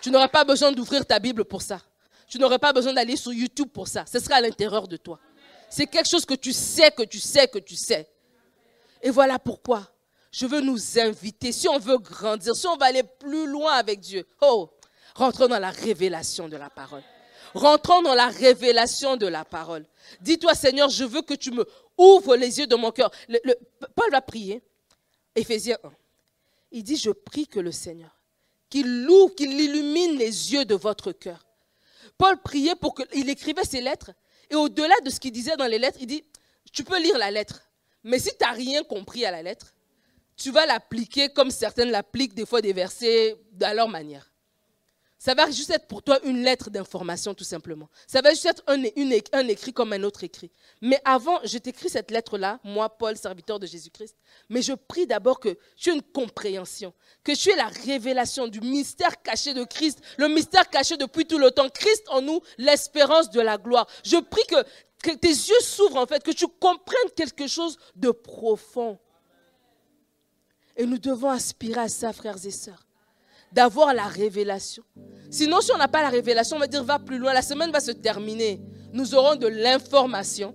[0.00, 1.80] Tu n'auras pas besoin d'ouvrir ta Bible pour ça.
[2.28, 4.04] Tu n'auras pas besoin d'aller sur YouTube pour ça.
[4.06, 5.18] Ce sera à l'intérieur de toi.
[5.70, 8.08] C'est quelque chose que tu sais, que tu sais, que tu sais.
[9.02, 9.88] Et voilà pourquoi
[10.30, 14.00] je veux nous inviter, si on veut grandir, si on veut aller plus loin avec
[14.00, 14.68] Dieu, oh,
[15.14, 17.02] rentrons dans la révélation de la parole.
[17.54, 19.86] Rentrons dans la révélation de la parole.
[20.20, 23.10] Dis-toi, Seigneur, je veux que tu me ouvres les yeux de mon cœur.
[23.94, 24.62] Paul va prier.
[25.34, 25.90] Éphésiens 1.
[26.72, 28.10] Il dit, je prie que le Seigneur,
[28.70, 31.44] qu'il loue, qu'il illumine les yeux de votre cœur.
[32.16, 34.10] Paul priait pour qu'il écrivait ses lettres.
[34.50, 36.24] Et au-delà de ce qu'il disait dans les lettres, il dit,
[36.72, 37.62] tu peux lire la lettre.
[38.04, 39.74] Mais si tu n'as rien compris à la lettre,
[40.36, 44.27] tu vas l'appliquer comme certaines l'appliquent des fois des versets à leur manière.
[45.18, 47.88] Ça va juste être pour toi une lettre d'information, tout simplement.
[48.06, 50.52] Ça va juste être un, écrit comme un autre écrit.
[50.80, 54.16] Mais avant, je t'écris cette lettre-là, moi, Paul, serviteur de Jésus-Christ.
[54.48, 58.60] Mais je prie d'abord que tu aies une compréhension, que tu aies la révélation du
[58.60, 61.68] mystère caché de Christ, le mystère caché depuis tout le temps.
[61.68, 63.88] Christ en nous, l'espérance de la gloire.
[64.04, 64.46] Je prie
[65.02, 69.00] que tes yeux s'ouvrent, en fait, que tu comprennes quelque chose de profond.
[70.76, 72.87] Et nous devons aspirer à ça, frères et sœurs
[73.52, 74.82] d'avoir la révélation.
[75.30, 77.32] Sinon, si on n'a pas la révélation, on va dire va plus loin.
[77.32, 78.60] La semaine va se terminer.
[78.92, 80.54] Nous aurons de l'information.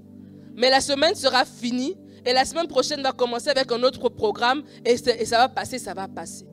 [0.55, 1.95] Mais la semaine sera finie.
[2.25, 4.63] Et la semaine prochaine va commencer avec un autre programme.
[4.85, 6.45] Et, ça va passer, ça va passer.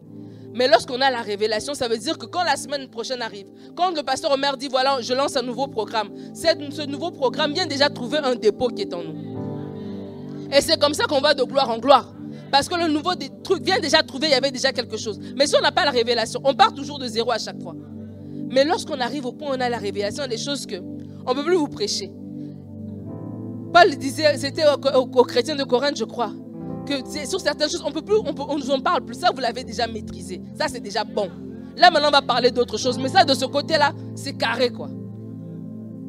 [0.52, 3.94] Mais lorsqu'on a la révélation, ça veut dire que quand la semaine prochaine arrive, quand
[3.94, 7.88] le pasteur Omer dit voilà, je lance un nouveau programme, ce nouveau programme vient déjà
[7.88, 10.48] trouver un dépôt qui est en nous.
[10.52, 12.12] Et c'est comme ça qu'on va de gloire en gloire.
[12.50, 13.12] Parce que le nouveau
[13.44, 15.20] truc vient déjà trouver, il y avait déjà quelque chose.
[15.36, 17.74] Mais si on n'a pas la révélation, on part toujours de zéro à chaque fois.
[18.50, 20.76] Mais lorsqu'on arrive au point où on a la révélation, des choses que
[21.26, 22.10] on ne peut plus vous prêcher.
[23.72, 26.32] Paul disait, c'était aux, chrétiens de Corinthe, je crois,
[26.86, 26.94] que
[27.26, 29.14] sur certaines choses, on peut plus, on, nous en parle plus.
[29.14, 30.42] Ça, vous l'avez déjà maîtrisé.
[30.58, 31.28] Ça, c'est déjà bon.
[31.76, 32.98] Là, maintenant, on va parler d'autre chose.
[32.98, 34.88] Mais ça, de ce côté-là, c'est carré, quoi.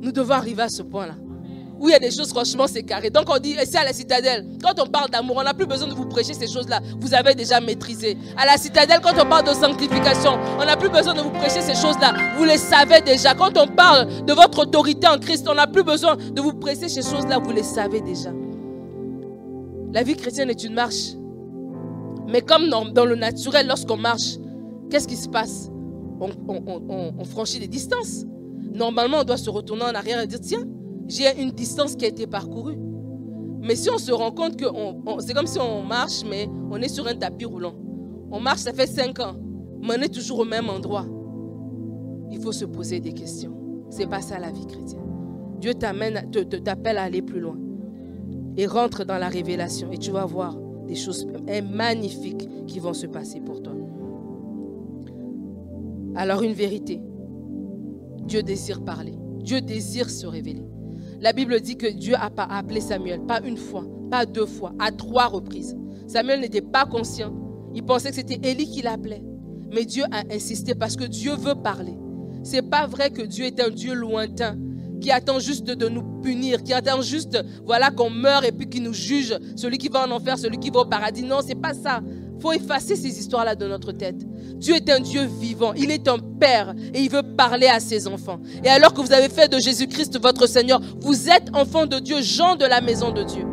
[0.02, 1.14] Nous devons arriver à ce point-là
[1.82, 3.10] où il y a des choses, franchement, c'est carré.
[3.10, 4.46] Donc on dit, c'est à la citadelle.
[4.64, 6.80] Quand on parle d'amour, on n'a plus besoin de vous prêcher ces choses-là.
[7.00, 8.16] Vous avez déjà maîtrisé.
[8.38, 11.60] À la citadelle, quand on parle de sanctification, on n'a plus besoin de vous prêcher
[11.62, 12.14] ces choses-là.
[12.38, 13.34] Vous les savez déjà.
[13.34, 16.88] Quand on parle de votre autorité en Christ, on n'a plus besoin de vous prêcher
[16.88, 17.40] ces choses-là.
[17.40, 18.30] Vous les savez déjà.
[19.92, 21.16] La vie chrétienne est une marche.
[22.28, 24.38] Mais comme dans, le naturel, lorsqu'on marche,
[24.92, 25.72] qu'est-ce qui se passe?
[26.20, 28.24] On, on franchit des distances.
[28.72, 30.64] Normalement, on doit se retourner en arrière et dire, tiens,
[31.12, 32.78] j'ai une distance qui a été parcourue.
[33.62, 34.66] Mais si on se rend compte que
[35.20, 37.76] c'est comme si on marche, mais on est sur un tapis roulant.
[38.32, 39.36] On marche, ça fait cinq ans,
[39.82, 41.06] mais on est toujours au même endroit.
[42.32, 43.54] Il faut se poser des questions.
[43.90, 45.04] C'est pas ça la vie chrétienne.
[45.60, 47.58] Dieu t'appelle à aller plus loin.
[48.56, 49.92] Et rentre dans la révélation.
[49.92, 51.28] Et tu vas voir des choses
[51.72, 53.74] magnifiques qui vont se passer pour toi.
[56.16, 57.02] Alors une vérité.
[58.24, 59.14] Dieu désire parler.
[59.40, 60.66] Dieu désire se révéler.
[61.22, 64.92] La Bible dit que Dieu a appelé Samuel, pas une fois, pas deux fois, à
[64.92, 65.78] trois reprises.
[66.08, 67.32] Samuel n'était pas conscient.
[67.76, 69.24] Il pensait que c'était Élie qui l'appelait.
[69.72, 71.96] Mais Dieu a insisté parce que Dieu veut parler.
[72.42, 74.58] C'est pas vrai que Dieu est un Dieu lointain
[75.00, 78.82] qui attend juste de nous punir, qui attend juste, voilà, qu'on meure et puis qui
[78.82, 81.22] nous juge, celui qui va en enfer, celui qui va au paradis.
[81.22, 82.02] Non, c'est pas ça.
[82.40, 84.26] faut effacer ces histoires-là de notre tête.
[84.62, 88.08] Dieu est un Dieu vivant, il est un Père et il veut parler à ses
[88.08, 88.40] enfants.
[88.64, 92.22] Et alors que vous avez fait de Jésus-Christ votre Seigneur, vous êtes enfant de Dieu,
[92.22, 93.44] gens de la maison de Dieu.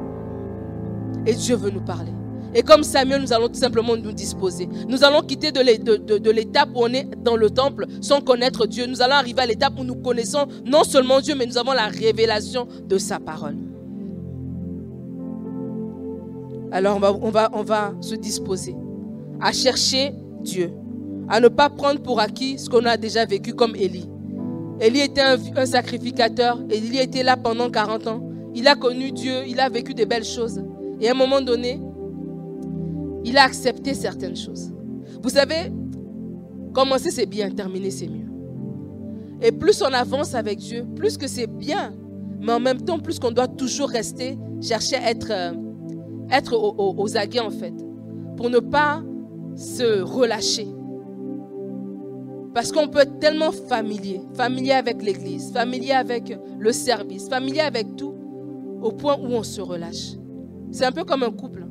[1.26, 2.12] Et Dieu veut nous parler.
[2.54, 4.68] Et comme Samuel, nous allons tout simplement nous disposer.
[4.88, 8.86] Nous allons quitter de l'étape où on est dans le temple sans connaître Dieu.
[8.86, 11.88] Nous allons arriver à l'étape où nous connaissons non seulement Dieu, mais nous avons la
[11.88, 13.56] révélation de sa parole.
[16.70, 18.76] Alors on va se disposer
[19.40, 20.70] à chercher Dieu,
[21.28, 24.08] à ne pas prendre pour acquis ce qu'on a déjà vécu comme Élie.
[24.80, 28.22] Élie était un, sacrificateur, Élie était là pendant 40 ans.
[28.54, 30.62] Il a connu Dieu, il a vécu des belles choses.
[31.00, 31.80] Et à un moment donné,
[33.24, 34.72] il a accepté certaines choses.
[35.22, 35.72] Vous savez,
[36.72, 38.26] commencer c'est bien, terminer c'est mieux.
[39.42, 41.92] Et plus on avance avec Dieu, plus que c'est bien,
[42.40, 45.52] mais en même temps, plus qu'on doit toujours rester, chercher à être, euh,
[46.30, 47.74] être aux aguets en fait,
[48.36, 49.02] pour ne pas
[49.56, 50.68] se relâcher.
[52.58, 57.94] Parce qu'on peut être tellement familier, familier avec l'église, familier avec le service, familier avec
[57.94, 58.12] tout,
[58.82, 60.16] au point où on se relâche.
[60.72, 61.64] C'est un peu comme un couple.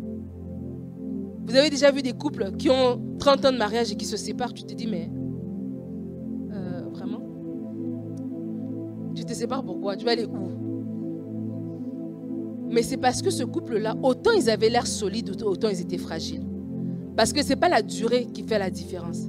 [1.45, 4.15] Vous avez déjà vu des couples qui ont 30 ans de mariage et qui se
[4.15, 5.11] séparent, tu te dis, mais
[6.53, 7.19] euh, vraiment?
[9.13, 9.97] Tu te sépares pourquoi?
[9.97, 10.51] Tu vas aller où?
[12.69, 16.47] Mais c'est parce que ce couple-là, autant ils avaient l'air solides, autant ils étaient fragiles.
[17.17, 19.27] Parce que ce n'est pas la durée qui fait la différence.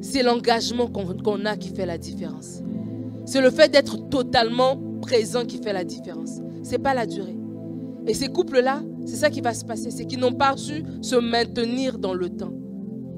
[0.00, 2.62] C'est l'engagement qu'on a qui fait la différence.
[3.26, 6.40] C'est le fait d'être totalement présent qui fait la différence.
[6.62, 7.36] Ce n'est pas la durée.
[8.06, 11.16] Et ces couples-là, c'est ça qui va se passer, c'est qu'ils n'ont pas su se
[11.16, 12.52] maintenir dans le temps.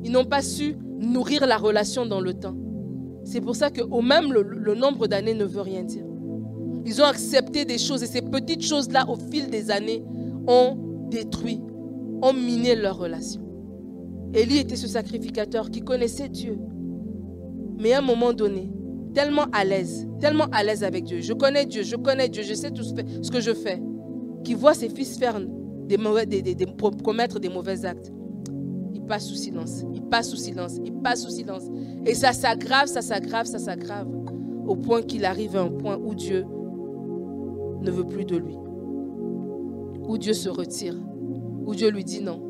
[0.02, 2.56] Ils n'ont pas su nourrir la relation dans le temps.
[3.24, 6.04] C'est pour ça que au même le, le nombre d'années ne veut rien dire.
[6.86, 10.02] Ils ont accepté des choses et ces petites choses-là, au fil des années,
[10.46, 10.76] ont
[11.10, 11.60] détruit,
[12.22, 13.42] ont miné leur relation.
[14.34, 16.58] Élie était ce sacrificateur qui connaissait Dieu.
[17.78, 18.70] Mais à un moment donné,
[19.14, 21.20] tellement à l'aise, tellement à l'aise avec Dieu.
[21.20, 23.82] Je connais Dieu, je connais Dieu, je sais tout ce que je fais
[24.44, 25.40] qui voit ses fils faire
[25.86, 26.26] des mauvais,
[27.02, 28.12] commettre des mauvais actes,
[28.94, 31.64] il passe sous silence, il passe sous silence, il passe sous silence.
[32.06, 34.08] Et ça s'aggrave, ça s'aggrave, ça s'aggrave,
[34.66, 36.44] au point qu'il arrive à un point où Dieu
[37.80, 38.56] ne veut plus de lui,
[40.06, 40.96] où Dieu se retire,
[41.66, 42.40] où Dieu lui dit non,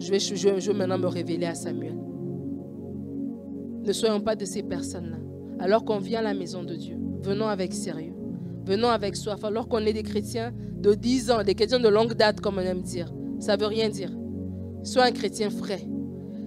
[0.00, 1.96] je vais, je, je maintenant me révéler à Samuel.
[3.84, 5.18] Ne soyons pas de ces personnes-là.
[5.58, 8.14] Alors qu'on vient à la maison de Dieu, venons avec sérieux.
[8.64, 9.44] Venons avec soif.
[9.44, 12.62] Alors qu'on est des chrétiens de 10 ans, des chrétiens de longue date, comme on
[12.62, 14.10] aime dire, ça ne veut rien dire.
[14.82, 15.86] Sois un chrétien frais.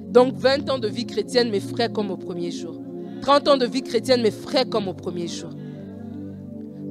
[0.09, 2.81] Donc 20 ans de vie chrétienne, mais frais comme au premier jour.
[3.21, 5.49] 30 ans de vie chrétienne, mais frais comme au premier jour.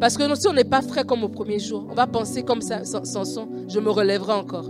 [0.00, 2.60] Parce que si on n'est pas frais comme au premier jour, on va penser comme
[2.60, 4.68] ça, Samson, je me relèverai encore.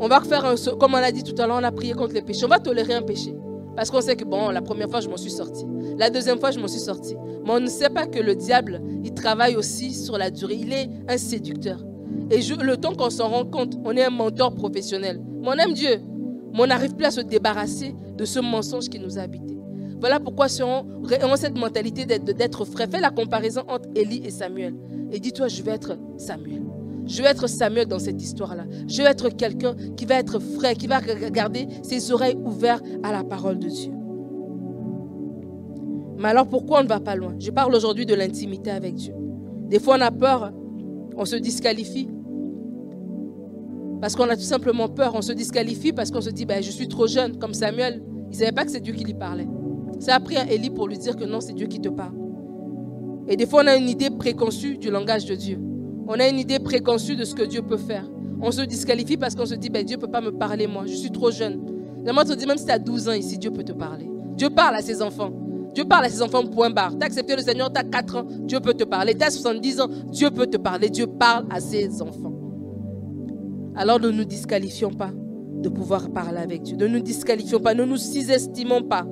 [0.00, 2.14] On va faire un, comme on a dit tout à l'heure, on a prié contre
[2.14, 2.44] les péchés.
[2.44, 3.34] On va tolérer un péché.
[3.74, 5.64] Parce qu'on sait que, bon, la première fois, je m'en suis sorti.
[5.98, 7.16] La deuxième fois, je m'en suis sorti.
[7.44, 10.56] Mais on ne sait pas que le diable, il travaille aussi sur la durée.
[10.60, 11.84] Il est un séducteur.
[12.30, 15.20] Et le temps qu'on s'en rend compte, on est un mentor professionnel.
[15.40, 16.00] Mais on aime Dieu.
[16.52, 19.56] Mais on n'arrive plus à se débarrasser de ce mensonge qui nous a habité.
[20.00, 20.86] Voilà pourquoi si on
[21.32, 24.74] a cette mentalité d'être frais, fais la comparaison entre Élie et Samuel.
[25.10, 26.62] Et dis-toi, je vais être Samuel.
[27.08, 28.64] Je vais être Samuel dans cette histoire-là.
[28.86, 33.12] Je vais être quelqu'un qui va être frais, qui va garder ses oreilles ouvertes à
[33.12, 33.92] la parole de Dieu.
[36.18, 37.34] Mais alors pourquoi on ne va pas loin?
[37.38, 39.14] Je parle aujourd'hui de l'intimité avec Dieu.
[39.68, 40.52] Des fois on a peur,
[41.16, 42.08] on se disqualifie.
[44.00, 46.70] Parce qu'on a tout simplement peur, on se disqualifie parce qu'on se dit, ben, je
[46.70, 48.02] suis trop jeune, comme Samuel.
[48.26, 49.48] Il ne savait pas que c'est Dieu qui lui parlait.
[49.98, 52.14] Ça a pris un Élie pour lui dire que non, c'est Dieu qui te parle.
[53.26, 55.58] Et des fois, on a une idée préconçue du langage de Dieu.
[56.08, 58.10] On a une idée préconçue de ce que Dieu peut faire.
[58.40, 60.84] On se disqualifie parce qu'on se dit, ben, Dieu ne peut pas me parler, moi,
[60.86, 61.60] je suis trop jeune.
[62.10, 64.08] Moi, te dis, même si tu as 12 ans ici, Dieu peut te parler.
[64.34, 65.30] Dieu parle à ses enfants.
[65.74, 66.96] Dieu parle à ses enfants, point barre.
[66.96, 69.14] Tu as accepté le Seigneur, tu as 4 ans, Dieu peut te parler.
[69.14, 70.88] Tu as 70 ans, Dieu peut te parler.
[70.88, 72.32] Dieu parle à ses enfants.
[73.76, 76.76] Alors ne nous disqualifions pas de pouvoir parler avec Dieu.
[76.76, 79.06] Ne nous disqualifions pas, ne nous sous-estimons pas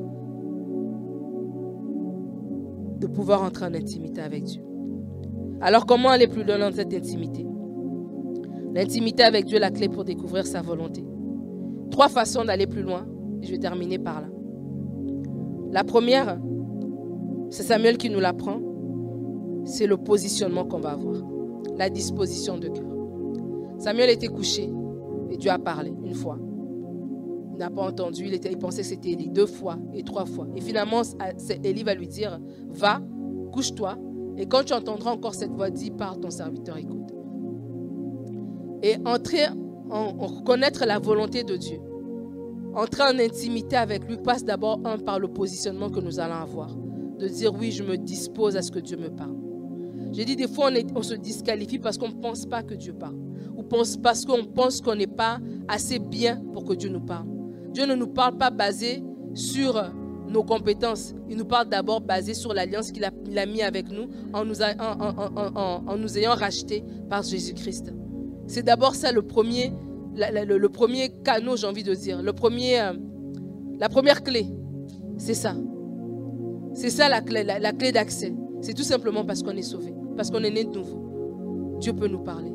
[2.98, 4.65] de pouvoir entrer en intimité avec Dieu.
[5.60, 7.46] Alors comment aller plus loin dans cette intimité?
[8.74, 11.02] L'intimité avec Dieu est la clé pour découvrir sa volonté.
[11.90, 13.06] Trois façons d'aller plus loin.
[13.40, 14.28] je vais terminer par là.
[15.72, 16.38] La première,
[17.50, 18.60] c'est Samuel qui nous l'apprend.
[19.64, 21.22] C'est le positionnement qu'on va avoir.
[21.78, 22.84] La disposition de cœur.
[23.78, 24.70] Samuel était couché
[25.30, 26.38] et Dieu a parlé une fois.
[27.52, 30.26] Il n'a pas entendu, il, était, il pensait que c'était Élie deux fois et trois
[30.26, 30.46] fois.
[30.54, 31.00] Et finalement,
[31.64, 32.38] Élie va lui dire,
[32.68, 33.00] va,
[33.52, 33.96] couche-toi,
[34.36, 37.12] et quand tu entendras encore cette voix, dis, par ton serviteur écoute.
[38.82, 39.46] Et entrer
[39.90, 41.80] en, connaître la volonté de Dieu,
[42.74, 46.74] entrer en intimité avec lui passe d'abord, un, par le positionnement que nous allons avoir.
[47.18, 49.36] De dire, oui, je me dispose à ce que Dieu me parle.
[50.12, 52.92] J'ai dit, des fois, on, on se disqualifie parce qu'on ne pense pas que Dieu
[52.92, 53.16] parle.
[53.56, 57.26] Ou pense, parce qu'on pense qu'on n'est pas assez bien pour que Dieu nous parle.
[57.72, 59.02] Dieu ne nous parle pas basé
[59.34, 59.82] sur
[60.28, 61.14] nos compétences.
[61.28, 66.18] Il nous parle d'abord basé sur l'alliance qu'il a, a, mis avec nous en nous,
[66.18, 67.92] ayant rachetés par Jésus-Christ.
[68.46, 69.72] C'est d'abord ça le premier,
[70.14, 72.22] le, premier canot, j'ai envie de dire.
[72.22, 72.92] Le premier, euh,
[73.78, 74.46] la première clé,
[75.18, 75.54] c'est ça.
[76.74, 78.34] C'est ça la clé, la, la clé d'accès.
[78.60, 81.76] C'est tout simplement parce qu'on est sauvé, parce qu'on est né de nouveau.
[81.80, 82.52] Dieu peut nous parler.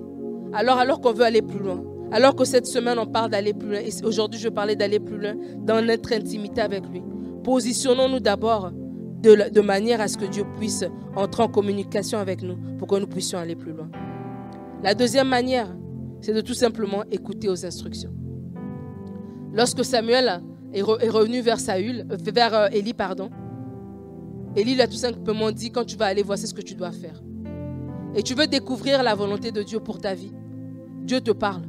[0.54, 3.70] Alors, alors qu'on veut aller plus loin, alors que cette semaine on parle d'aller plus
[3.70, 7.02] loin, et aujourd'hui je parlais d'aller plus loin dans notre intimité avec lui.
[7.44, 8.72] Positionnons-nous d'abord
[9.22, 10.84] de, manière à ce que Dieu puisse
[11.16, 13.90] entrer en communication avec nous pour que nous puissions aller plus loin.
[14.84, 15.68] La deuxième manière,
[16.22, 18.14] c'est de tout simplement écouter aux instructions.
[19.54, 20.42] Lorsque Samuel
[20.74, 23.30] est, re, est revenu vers Saül, euh, vers euh, Élie, pardon,
[24.56, 26.92] Élie lui a tout simplement dit quand tu vas aller, voici ce que tu dois
[26.92, 27.22] faire.
[28.16, 30.34] Et tu veux découvrir la volonté de Dieu pour ta vie.
[31.04, 31.64] Dieu te parle.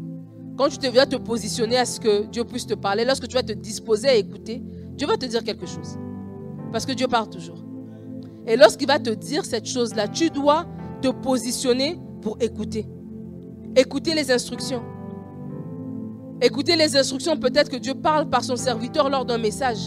[0.56, 3.34] Quand tu te viens te positionner à ce que Dieu puisse te parler, lorsque tu
[3.34, 4.62] vas te disposer à écouter,
[4.96, 5.98] Dieu va te dire quelque chose.
[6.70, 7.64] Parce que Dieu parle toujours.
[8.46, 10.66] Et lorsqu'il va te dire cette chose-là, tu dois
[11.00, 12.86] te positionner pour écouter.
[13.76, 14.82] Écouter les instructions.
[16.40, 19.78] Écouter les instructions, peut-être que Dieu parle par son serviteur lors d'un message.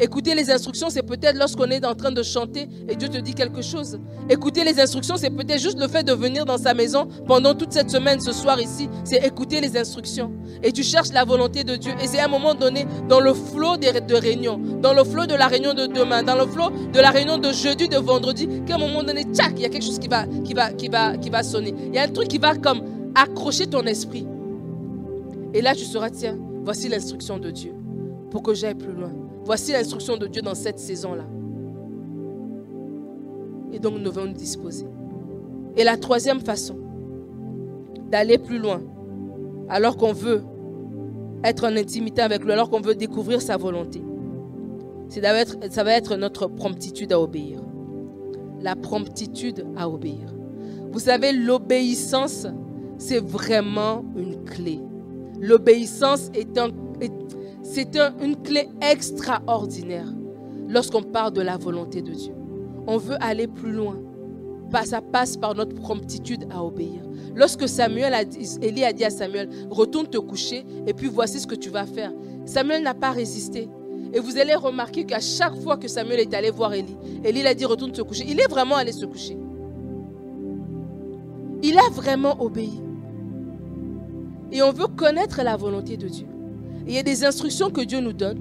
[0.00, 3.34] Écouter les instructions, c'est peut-être lorsqu'on est en train de chanter et Dieu te dit
[3.34, 3.98] quelque chose.
[4.28, 7.72] Écouter les instructions, c'est peut-être juste le fait de venir dans sa maison pendant toute
[7.72, 8.88] cette semaine, ce soir ici.
[9.04, 10.32] C'est écouter les instructions.
[10.62, 11.92] Et tu cherches la volonté de Dieu.
[12.02, 15.34] Et c'est à un moment donné, dans le flot de réunion, dans le flot de
[15.34, 18.74] la réunion de demain, dans le flot de la réunion de jeudi, de vendredi, qu'à
[18.74, 21.16] un moment donné, tchac, il y a quelque chose qui va, qui, va, qui, va,
[21.16, 21.72] qui va sonner.
[21.86, 22.82] Il y a un truc qui va comme
[23.14, 24.26] accrocher ton esprit.
[25.52, 27.72] Et là, tu seras, tiens, voici l'instruction de Dieu
[28.30, 29.12] pour que j'aille plus loin.
[29.44, 31.24] Voici l'instruction de Dieu dans cette saison-là.
[33.72, 34.86] Et donc nous devons nous disposer.
[35.76, 36.76] Et la troisième façon
[38.10, 38.80] d'aller plus loin,
[39.68, 40.42] alors qu'on veut
[41.42, 44.02] être en intimité avec lui, alors qu'on veut découvrir sa volonté,
[45.08, 47.60] ça va être notre promptitude à obéir.
[48.60, 50.32] La promptitude à obéir.
[50.90, 52.46] Vous savez, l'obéissance,
[52.98, 54.80] c'est vraiment une clé.
[55.40, 56.68] L'obéissance est un,
[57.74, 60.06] c'est une clé extraordinaire
[60.68, 62.32] lorsqu'on parle de la volonté de Dieu.
[62.86, 63.98] On veut aller plus loin.
[64.84, 67.02] Ça passe par notre promptitude à obéir.
[67.34, 71.38] Lorsque Samuel a dit, Élie a dit à Samuel, retourne te coucher et puis voici
[71.38, 72.12] ce que tu vas faire.
[72.44, 73.68] Samuel n'a pas résisté.
[74.12, 77.54] Et vous allez remarquer qu'à chaque fois que Samuel est allé voir Élie, Élie a
[77.54, 78.24] dit retourne te coucher.
[78.28, 79.36] Il est vraiment allé se coucher.
[81.62, 82.80] Il a vraiment obéi.
[84.52, 86.26] Et on veut connaître la volonté de Dieu.
[86.86, 88.40] Il y a des instructions que Dieu nous donne,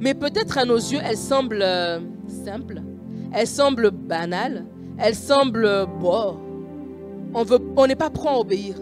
[0.00, 2.00] mais peut-être à nos yeux, elles semblent euh,
[2.44, 2.80] simples,
[3.32, 4.64] elles semblent banales,
[4.98, 6.36] elles semblent, bon,
[7.76, 8.76] on n'est pas prêt à obéir.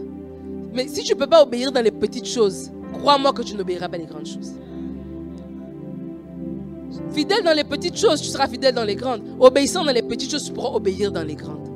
[0.72, 3.88] Mais si tu ne peux pas obéir dans les petites choses, crois-moi que tu n'obéiras
[3.88, 4.52] pas les grandes choses.
[7.12, 9.22] Fidèle dans les petites choses, tu seras fidèle dans les grandes.
[9.38, 11.68] Obéissant dans les petites choses, tu pourras obéir dans les grandes.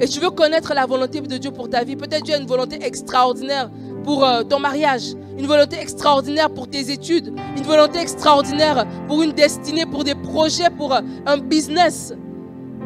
[0.00, 1.96] Et tu veux connaître la volonté de Dieu pour ta vie.
[1.96, 3.70] Peut-être Dieu a une volonté extraordinaire
[4.04, 9.32] pour euh, ton mariage, une volonté extraordinaire pour tes études, une volonté extraordinaire pour une
[9.32, 12.12] destinée, pour des projets, pour un business.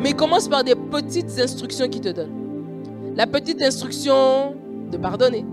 [0.00, 2.30] Mais commence par des petites instructions qu'il te donne.
[3.16, 4.54] La petite instruction
[4.90, 5.44] de pardonner,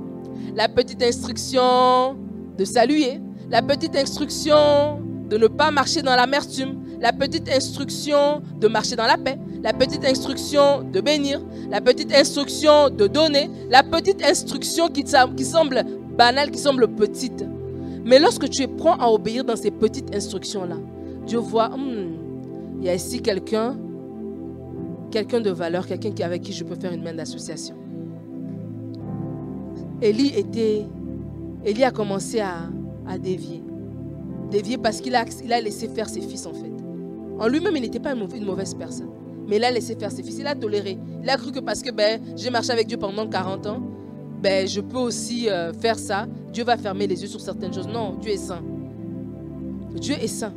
[0.56, 2.18] la petite instruction
[2.58, 8.68] de saluer, la petite instruction de ne pas marcher dans l'amertume, la petite instruction de
[8.68, 13.84] marcher dans la paix, la petite instruction de bénir, la petite instruction de donner, la
[13.84, 15.86] petite instruction qui, qui semble
[16.18, 17.46] banale, qui semble petite.
[18.06, 20.78] Mais lorsque tu es prêt à obéir dans ces petites instructions-là,
[21.26, 23.78] Dieu voit, hmm, il y a ici quelqu'un,
[25.12, 27.76] quelqu'un de valeur, quelqu'un avec qui je peux faire une main d'association.
[30.02, 30.86] Élie était,
[31.64, 32.70] Élie a commencé à,
[33.08, 33.64] à dévier.
[34.52, 36.72] Dévier parce qu'il a, il a laissé faire ses fils en fait.
[37.40, 39.10] En lui-même, il n'était pas une mauvaise personne.
[39.48, 40.38] Mais il a laissé faire ses fils.
[40.40, 40.98] Il a toléré.
[41.22, 43.82] Il a cru que parce que ben, j'ai marché avec Dieu pendant 40 ans,
[44.44, 46.28] ben, je peux aussi euh, faire ça.
[46.52, 47.88] Dieu va fermer les yeux sur certaines choses.
[47.88, 48.62] Non, Dieu est saint.
[49.96, 50.52] Dieu est saint.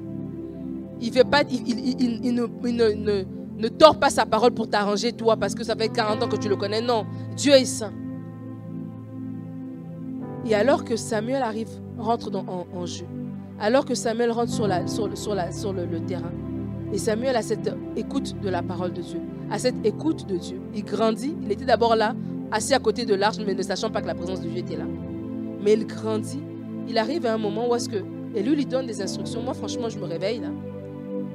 [1.01, 3.25] Il, ne,
[3.59, 6.49] ne, pas sa parole pour t'arranger, toi, parce que ça fait 40 ans que tu
[6.49, 6.81] le connais.
[6.81, 7.07] Non,
[7.37, 7.93] Dieu est saint.
[10.49, 13.07] Et alors que Samuel arrive, rentre en, jeu,
[13.61, 16.33] Alors que Samuel rentre sur, le, le terrain,
[16.93, 20.61] et Samuel a cette écoute de la parole de Dieu, a cette écoute de Dieu.
[20.75, 22.17] Il grandit, il était d'abord là,
[22.51, 24.77] assis à côté de l'arche, mais ne sachant pas que la présence de Dieu était
[24.77, 24.85] là.
[25.63, 26.43] Mais il grandit,
[26.89, 28.03] il arrive à un moment où est-ce que,
[28.35, 29.43] et lui lui donne des instructions.
[29.43, 30.51] Moi, franchement, je me réveille là.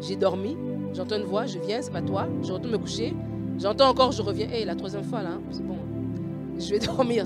[0.01, 0.57] J'ai dormi,
[0.93, 3.14] j'entends une voix, je viens, c'est pas toi, je retourne me coucher.
[3.59, 4.47] J'entends encore, je reviens.
[4.49, 5.78] Hé, la troisième fois là, c'est bon,
[6.57, 7.26] je vais dormir.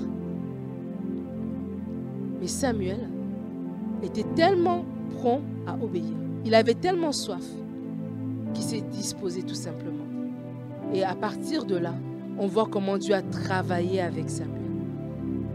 [2.41, 3.09] Mais Samuel
[4.03, 4.83] était tellement
[5.17, 6.13] prompt à obéir.
[6.43, 7.45] Il avait tellement soif
[8.53, 10.05] qu'il s'est disposé tout simplement.
[10.93, 11.93] Et à partir de là,
[12.37, 14.61] on voit comment Dieu a travaillé avec Samuel.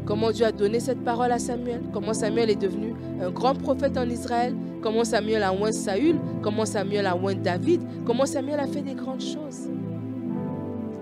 [0.07, 1.83] Comment Dieu a donné cette parole à Samuel.
[1.93, 4.55] Comment Samuel est devenu un grand prophète en Israël.
[4.83, 6.17] Comment Samuel a oint Saül.
[6.43, 7.83] Comment Samuel a oint David.
[8.05, 9.69] Comment Samuel a fait des grandes choses.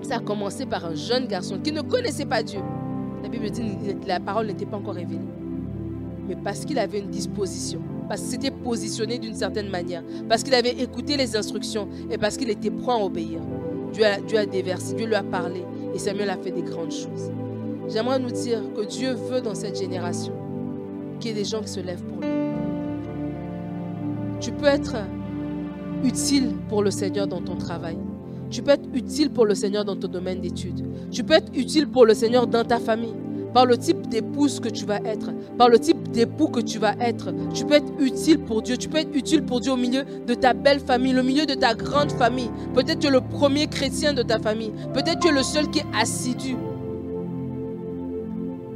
[0.03, 2.61] Ça a commencé par un jeune garçon qui ne connaissait pas Dieu.
[3.23, 3.63] La Bible dit
[4.03, 5.21] que la parole n'était pas encore révélée.
[6.27, 10.55] Mais parce qu'il avait une disposition, parce qu'il s'était positionné d'une certaine manière, parce qu'il
[10.55, 13.41] avait écouté les instructions et parce qu'il était prêt à obéir.
[13.93, 14.05] Dieu
[14.39, 15.65] a, déversé, Dieu lui a parlé
[15.95, 17.31] et Samuel a fait des grandes choses.
[17.89, 20.33] J'aimerais nous dire que Dieu veut dans cette génération
[21.21, 22.29] qu'il y ait des gens qui se lèvent pour lui.
[24.41, 24.97] Tu peux être
[26.05, 27.97] utile pour le Seigneur dans ton travail.
[28.51, 30.87] Tu peux être utile pour le Seigneur dans ton domaine d'études.
[31.11, 33.15] Tu peux être utile pour le Seigneur dans ta famille.
[33.53, 36.95] Par le type d'épouse que tu vas être, par le type d'époux que tu vas
[37.01, 37.33] être.
[37.55, 38.77] Tu peux être utile pour Dieu.
[38.77, 41.55] Tu peux être utile pour Dieu au milieu de ta belle famille, au milieu de
[41.55, 42.51] ta grande famille.
[42.75, 44.73] Peut-être tu es le premier chrétien de ta famille.
[44.95, 46.57] Peut-être tu es le seul qui est assidu.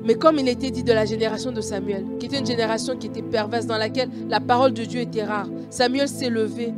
[0.04, 3.06] Mais comme il était dit de la génération de Samuel, qui était une génération qui
[3.06, 6.74] était perverse, dans laquelle la parole de Dieu était rare, Samuel s'est levé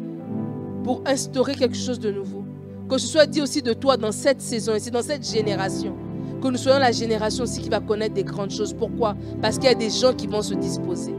[0.82, 2.44] pour instaurer quelque chose de nouveau.
[2.88, 5.96] Que ce soit dit aussi de toi dans cette saison, ici, dans cette génération.
[6.44, 8.74] Que nous soyons la génération aussi qui va connaître des grandes choses.
[8.74, 9.16] Pourquoi?
[9.40, 11.14] Parce qu'il y a des gens qui vont se disposer.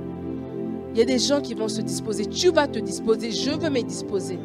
[0.94, 2.28] Il y a des gens qui vont se disposer.
[2.28, 4.38] Tu vas te disposer, je veux me disposer.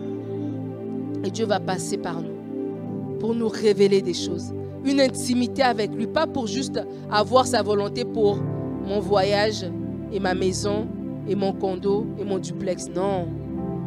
[1.22, 4.55] Et Dieu va passer par nous pour nous révéler des choses.
[4.87, 8.39] Une intimité avec lui, pas pour juste avoir sa volonté pour
[8.87, 9.66] mon voyage
[10.11, 10.89] et ma maison
[11.28, 12.89] et mon condo et mon duplex.
[12.89, 13.28] Non,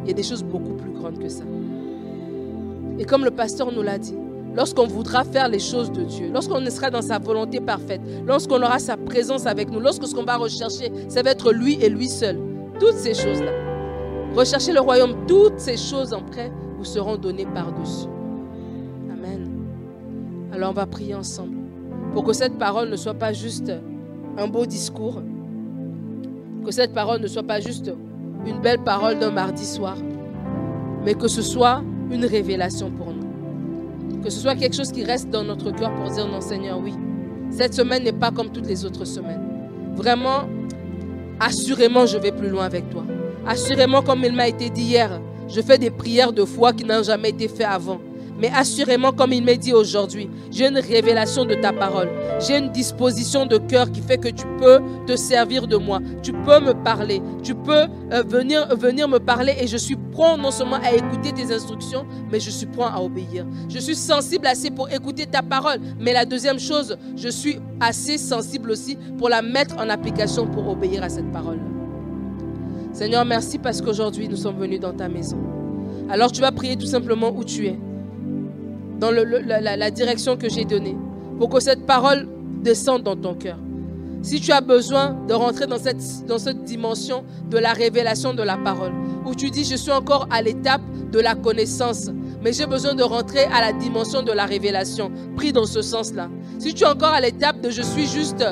[0.04, 1.44] il y a des choses beaucoup plus grandes que ça.
[3.00, 4.14] Et comme le pasteur nous l'a dit,
[4.56, 8.80] lorsqu'on voudra faire les choses de Dieu, lorsqu'on sera dans sa volonté parfaite, lorsqu'on aura
[8.80, 12.08] sa présence avec nous, lorsque ce qu'on va rechercher, ça va être lui et lui
[12.08, 12.40] seul.
[12.80, 13.52] Toutes ces choses-là.
[14.36, 18.08] Rechercher le royaume, toutes ces choses après vous seront données par-dessus.
[19.12, 19.48] Amen.
[20.52, 21.58] Alors on va prier ensemble
[22.14, 23.72] pour que cette parole ne soit pas juste
[24.38, 25.22] un beau discours,
[26.66, 27.92] que cette parole ne soit pas juste
[28.46, 29.98] une belle parole d'un mardi soir,
[31.06, 33.13] mais que ce soit une révélation pour nous.
[34.24, 36.94] Que ce soit quelque chose qui reste dans notre cœur pour dire non Seigneur, oui,
[37.52, 39.42] cette semaine n'est pas comme toutes les autres semaines.
[39.96, 40.48] Vraiment,
[41.40, 43.04] assurément, je vais plus loin avec toi.
[43.46, 45.20] Assurément, comme il m'a été dit hier,
[45.50, 48.00] je fais des prières de foi qui n'ont jamais été faites avant.
[48.44, 52.10] Mais assurément, comme il m'a dit aujourd'hui, j'ai une révélation de ta parole.
[52.46, 56.02] J'ai une disposition de cœur qui fait que tu peux te servir de moi.
[56.22, 57.22] Tu peux me parler.
[57.42, 61.32] Tu peux euh, venir, venir me parler et je suis prêt non seulement à écouter
[61.32, 63.46] tes instructions, mais je suis prêt à obéir.
[63.70, 65.80] Je suis sensible assez pour écouter ta parole.
[65.98, 70.68] Mais la deuxième chose, je suis assez sensible aussi pour la mettre en application pour
[70.68, 71.62] obéir à cette parole.
[72.92, 75.38] Seigneur, merci parce qu'aujourd'hui nous sommes venus dans ta maison.
[76.10, 77.80] Alors tu vas prier tout simplement où tu es
[79.00, 80.96] dans la, direction que j'ai donnée,
[81.38, 82.28] pour que cette parole
[82.64, 83.58] descende dans ton cœur.
[84.22, 88.42] Si tu as besoin de rentrer dans cette, dans cette dimension de la révélation de
[88.44, 88.94] la parole,
[89.26, 90.82] où tu dis, je suis encore à l'étape
[91.12, 92.10] de la connaissance,
[92.42, 96.30] mais j'ai besoin de rentrer à la dimension de la révélation, pris dans ce sens-là.
[96.60, 98.46] Si tu es encore à l'étape de je suis juste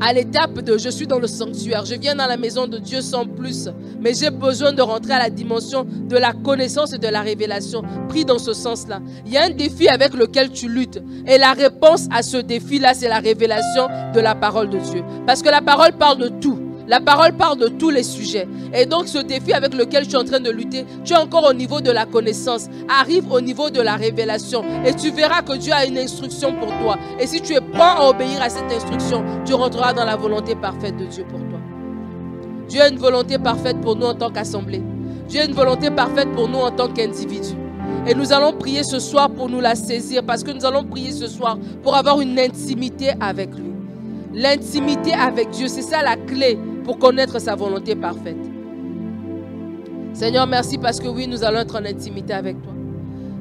[0.00, 3.00] à l'étape de je suis dans le sanctuaire, je viens dans la maison de Dieu
[3.02, 3.68] sans plus,
[4.00, 7.82] mais j'ai besoin de rentrer à la dimension de la connaissance et de la révélation,
[8.08, 9.00] pris dans ce sens-là.
[9.26, 12.94] Il y a un défi avec lequel tu luttes, et la réponse à ce défi-là,
[12.94, 15.02] c'est la révélation de la parole de Dieu.
[15.26, 16.59] Parce que la parole parle de tout.
[16.90, 18.48] La parole parle de tous les sujets.
[18.74, 21.48] Et donc ce défi avec lequel tu es en train de lutter, tu es encore
[21.48, 22.66] au niveau de la connaissance.
[22.88, 24.64] Arrive au niveau de la révélation.
[24.84, 26.98] Et tu verras que Dieu a une instruction pour toi.
[27.20, 30.56] Et si tu es prêt à obéir à cette instruction, tu rentreras dans la volonté
[30.56, 31.60] parfaite de Dieu pour toi.
[32.68, 34.82] Dieu a une volonté parfaite pour nous en tant qu'assemblée.
[35.28, 37.54] Dieu a une volonté parfaite pour nous en tant qu'individu.
[38.08, 41.12] Et nous allons prier ce soir pour nous la saisir parce que nous allons prier
[41.12, 43.70] ce soir pour avoir une intimité avec lui.
[44.34, 46.58] L'intimité avec Dieu, c'est ça la clé
[46.90, 48.36] pour connaître sa volonté parfaite.
[50.12, 52.72] Seigneur, merci parce que oui, nous allons être en intimité avec toi.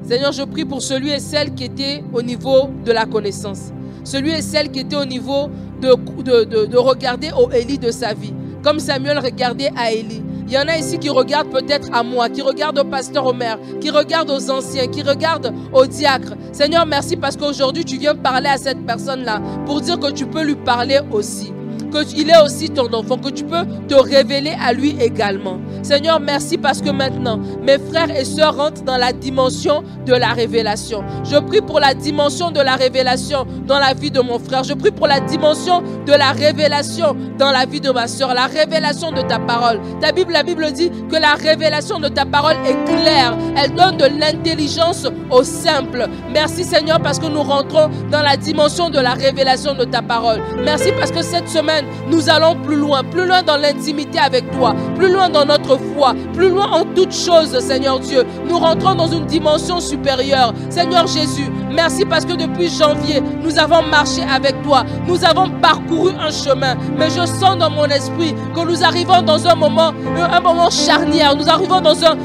[0.04, 3.72] Seigneur, je prie pour celui et celle qui était au niveau de la connaissance.
[4.04, 5.50] Celui et celle qui était au niveau
[5.82, 8.36] de, de, de, regarder au Élie de sa vie.
[8.62, 10.22] comme Samuel regardait à Élie.
[10.46, 13.58] Il y en a ici qui regardent peut-être à moi, qui regardent au pasteur Omer,
[13.82, 16.36] qui regardent aux anciens, qui regardent aux diacres.
[16.52, 20.44] Seigneur, merci parce qu'aujourd'hui tu viens parler à cette personne-là pour dire que tu peux
[20.44, 21.52] lui parler aussi
[21.90, 25.60] qu'il est aussi ton enfant, que tu peux te révéler à lui également.
[25.84, 30.30] Seigneur, merci parce que maintenant, mes frères et sœurs rentrent dans la dimension de la
[30.30, 31.04] révélation.
[31.24, 34.64] Je prie pour la dimension de la révélation dans la vie de mon frère.
[34.64, 38.46] Je prie pour la dimension de la révélation dans la vie de ma sœur, la
[38.48, 39.80] révélation de ta parole.
[40.02, 43.38] Ta Bible, la Bible dit que la révélation de ta parole est claire.
[43.56, 46.08] Elle donne de l'intelligence au simple.
[46.32, 50.42] Merci Seigneur parce que nous rentrons dans la dimension de la révélation de ta parole.
[50.64, 51.79] Merci parce que cette semaine,
[52.10, 56.16] nous allons plus loin, plus loin dans l'intimité avec toi, plus loin dans notre foi,
[56.34, 58.26] plus loin en toutes choses, Seigneur Dieu.
[58.48, 60.54] Nous rentrons dans une dimension supérieure.
[60.70, 66.12] Seigneur Jésus, merci parce que depuis janvier, nous avons marché avec toi, nous avons parcouru
[66.20, 69.94] un chemin, mais je sens dans mon esprit que nous arrivons dans un moment,
[70.32, 72.16] un moment charnière, nous arrivons dans un,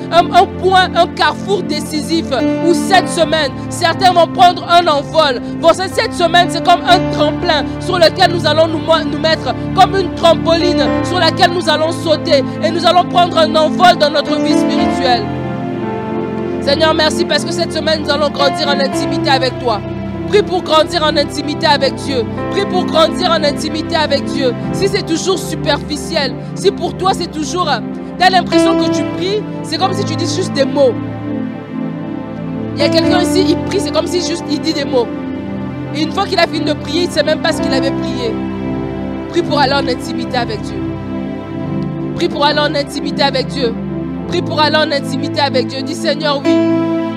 [0.62, 2.26] point, un carrefour décisif
[2.66, 5.40] où cette semaine, certains vont prendre un envol.
[5.94, 10.84] Cette semaine, c'est comme un tremplin sur lequel nous allons nous mettre comme une trampoline
[11.04, 15.43] sur laquelle nous allons sauter et nous allons prendre un envol dans notre vie spirituelle.
[16.64, 19.82] Seigneur, merci parce que cette semaine, nous allons grandir en intimité avec toi.
[20.28, 22.24] Prie pour grandir en intimité avec Dieu.
[22.52, 24.54] Prie pour grandir en intimité avec Dieu.
[24.72, 27.70] Si c'est toujours superficiel, si pour toi c'est toujours...
[28.18, 30.94] Tu as l'impression que tu pries, c'est comme si tu dis juste des mots.
[32.76, 35.06] Il y a quelqu'un ici, il prie, c'est comme si juste il dit des mots.
[35.94, 37.74] Et une fois qu'il a fini de prier, il ne sait même pas ce qu'il
[37.74, 38.34] avait prié.
[39.28, 40.76] Prie pour aller en intimité avec Dieu.
[42.16, 43.74] Prie pour aller en intimité avec Dieu.
[44.28, 45.82] Prie pour aller en intimité avec Dieu.
[45.82, 46.50] Dis Seigneur, oui.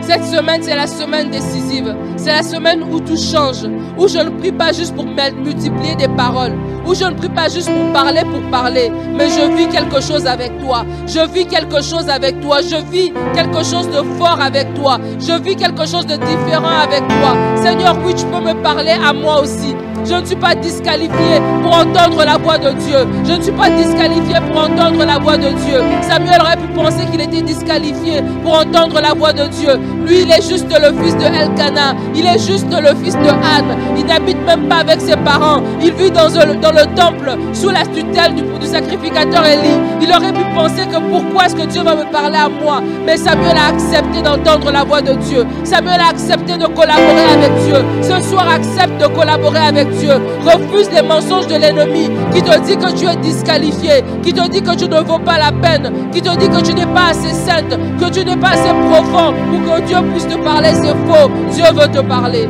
[0.02, 1.94] Cette semaine, c'est la semaine décisive.
[2.18, 3.64] C'est la semaine où tout change.
[3.98, 6.54] Où je ne prie pas juste pour multiplier des paroles.
[6.86, 8.92] Où je ne prie pas juste pour parler pour parler.
[9.16, 10.84] Mais je vis quelque chose avec toi.
[11.06, 12.58] Je vis quelque chose avec toi.
[12.62, 14.98] Je vis quelque chose de fort avec toi.
[15.20, 17.36] Je vis quelque chose de différent avec toi.
[17.56, 19.76] Seigneur, oui, tu peux me parler à moi aussi.
[20.06, 23.00] Je ne suis pas disqualifié pour entendre la voix de Dieu.
[23.26, 25.82] Je ne suis pas disqualifié pour entendre la voix de Dieu.
[26.02, 29.72] Samuel aurait pu penser qu'il était disqualifié pour entendre la voix de Dieu.
[30.06, 31.96] Lui, il est juste le fils de Elkanah.
[32.16, 33.78] Il est juste le fils de Anne.
[33.98, 35.62] Il n'habite même pas avec ses parents.
[35.82, 39.80] Il vit dans le, temple sous la tutelle du, du sacrificateur Élie.
[40.02, 42.82] Il aurait pu penser que pourquoi est-ce que Dieu va me parler à moi?
[43.06, 45.46] Mais Samuel a accepté d'entendre la voix de Dieu.
[45.64, 47.76] Samuel a accepté de collaborer avec Dieu.
[48.02, 50.14] Ce soir, accepte de collaborer avec Dieu.
[50.46, 54.62] Refuse les mensonges de l'ennemi qui te dit que tu es disqualifié, qui te dit
[54.62, 57.34] que tu ne vaux pas la peine, qui te dit que tu n'es pas assez
[57.34, 60.70] sainte, que tu n'es pas assez profond pour que Dieu puisse te parler.
[60.74, 61.30] C'est faux.
[61.52, 62.50] Dieu veut te parler.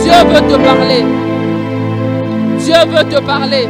[0.00, 1.04] Dieu veut te parler.
[2.58, 3.68] Dieu veut te parler.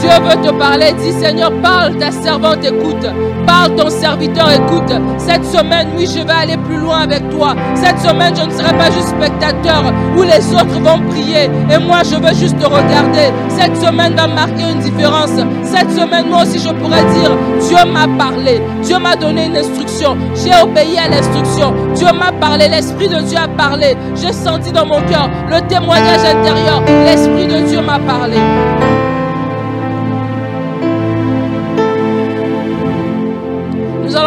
[0.00, 0.92] Dieu veut te parler.
[0.98, 3.06] Dis Seigneur, parle, ta servante écoute.
[3.46, 4.92] Parle, ton serviteur écoute.
[5.18, 7.54] Cette semaine, oui, je vais aller plus loin avec toi.
[7.74, 11.98] Cette semaine, je ne serai pas juste spectateur où les autres vont prier et moi,
[12.04, 13.30] je veux juste te regarder.
[13.48, 15.30] Cette semaine va marquer une différence.
[15.64, 17.30] Cette semaine, moi aussi, je pourrais dire,
[17.68, 18.60] Dieu m'a parlé.
[18.82, 20.16] Dieu m'a donné une instruction.
[20.34, 21.74] J'ai obéi à l'instruction.
[21.94, 22.68] Dieu m'a parlé.
[22.68, 23.96] L'Esprit de Dieu a parlé.
[24.14, 26.82] J'ai senti dans mon cœur le témoignage intérieur.
[27.04, 28.36] L'Esprit de Dieu m'a parlé.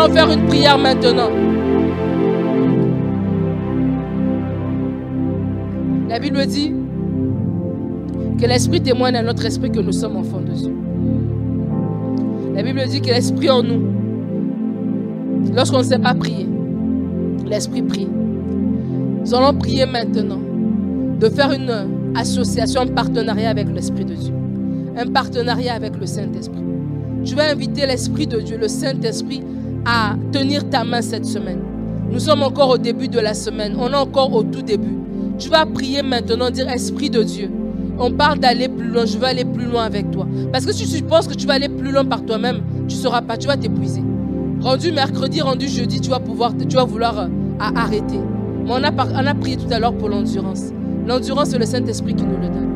[0.09, 1.29] Faire une prière maintenant.
[6.09, 6.73] La Bible dit
[8.39, 10.75] que l'Esprit témoigne à notre esprit que nous sommes enfants de Dieu.
[12.55, 13.81] La Bible dit que l'Esprit en nous,
[15.55, 16.47] lorsqu'on ne sait pas prier,
[17.47, 18.07] l'Esprit prie.
[19.21, 20.39] Nous allons prier maintenant
[21.19, 21.71] de faire une
[22.15, 24.33] association, un partenariat avec l'Esprit de Dieu.
[24.97, 26.61] Un partenariat avec le Saint-Esprit.
[27.23, 29.41] Je vais inviter l'Esprit de Dieu, le Saint-Esprit,
[29.85, 31.59] à tenir ta main cette semaine.
[32.11, 33.75] Nous sommes encore au début de la semaine.
[33.79, 34.97] On est encore au tout début.
[35.39, 37.49] Tu vas prier maintenant, dire Esprit de Dieu.
[37.97, 39.05] On parle d'aller plus loin.
[39.05, 40.27] Je veux aller plus loin avec toi.
[40.51, 43.01] Parce que si tu penses que tu vas aller plus loin par toi-même, tu ne
[43.01, 43.37] sauras pas.
[43.37, 44.03] Tu vas t'épuiser.
[44.61, 47.27] Rendu mercredi, rendu jeudi, tu vas pouvoir, tu vas vouloir euh,
[47.59, 48.19] arrêter.
[48.63, 50.71] Mais on a, on a prié tout à l'heure pour l'endurance.
[51.05, 52.69] L'endurance, c'est le Saint-Esprit qui nous le donne.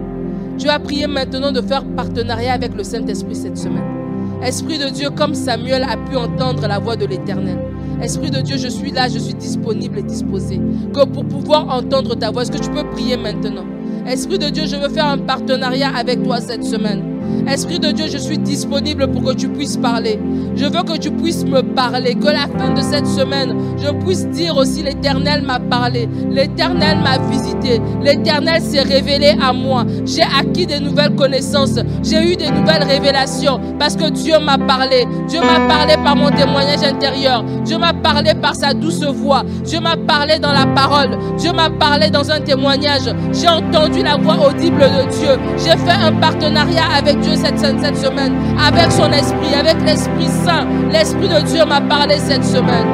[0.57, 3.96] Tu vas prier maintenant de faire partenariat avec le Saint-Esprit cette semaine.
[4.43, 7.57] Esprit de Dieu, comme Samuel a pu entendre la voix de l'Éternel.
[8.01, 10.61] Esprit de Dieu, je suis là, je suis disponible et disposé.
[10.93, 13.65] Que pour pouvoir entendre ta voix, est-ce que tu peux prier maintenant?
[14.05, 17.03] Esprit de Dieu, je veux faire un partenariat avec toi cette semaine.
[17.47, 20.19] Esprit de Dieu, je suis disponible pour que tu puisses parler.
[20.55, 24.57] Je veux que tu puisses me que la fin de cette semaine, je puisse dire
[24.57, 29.85] aussi l'Éternel m'a parlé, l'Éternel m'a visité, l'Éternel s'est révélé à moi.
[30.03, 35.05] J'ai acquis des nouvelles connaissances, j'ai eu des nouvelles révélations parce que Dieu m'a parlé.
[35.27, 37.43] Dieu m'a parlé par mon témoignage intérieur.
[37.63, 39.43] Dieu m'a parlé par sa douce voix.
[39.63, 41.17] Dieu m'a parlé dans la parole.
[41.37, 43.13] Dieu m'a parlé dans un témoignage.
[43.33, 45.37] J'ai entendu la voix audible de Dieu.
[45.57, 50.65] J'ai fait un partenariat avec Dieu cette, cette semaine, avec son esprit, avec l'Esprit Saint.
[50.91, 52.87] L'Esprit de Dieu m'a parlé cette semaine.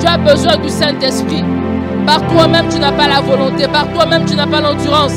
[0.00, 1.44] Tu as besoin du Saint-Esprit.
[2.06, 3.66] Par toi-même, tu n'as pas la volonté.
[3.66, 5.16] Par toi-même, tu n'as pas l'endurance.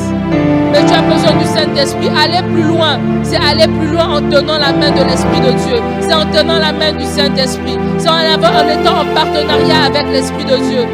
[0.71, 2.09] Mais tu as besoin du Saint-Esprit.
[2.09, 5.81] Aller plus loin, c'est aller plus loin en tenant la main de l'Esprit de Dieu.
[6.01, 7.77] C'est en tenant la main du Saint-Esprit.
[7.97, 10.85] C'est en, étant en partenariat avec l'Esprit de Dieu.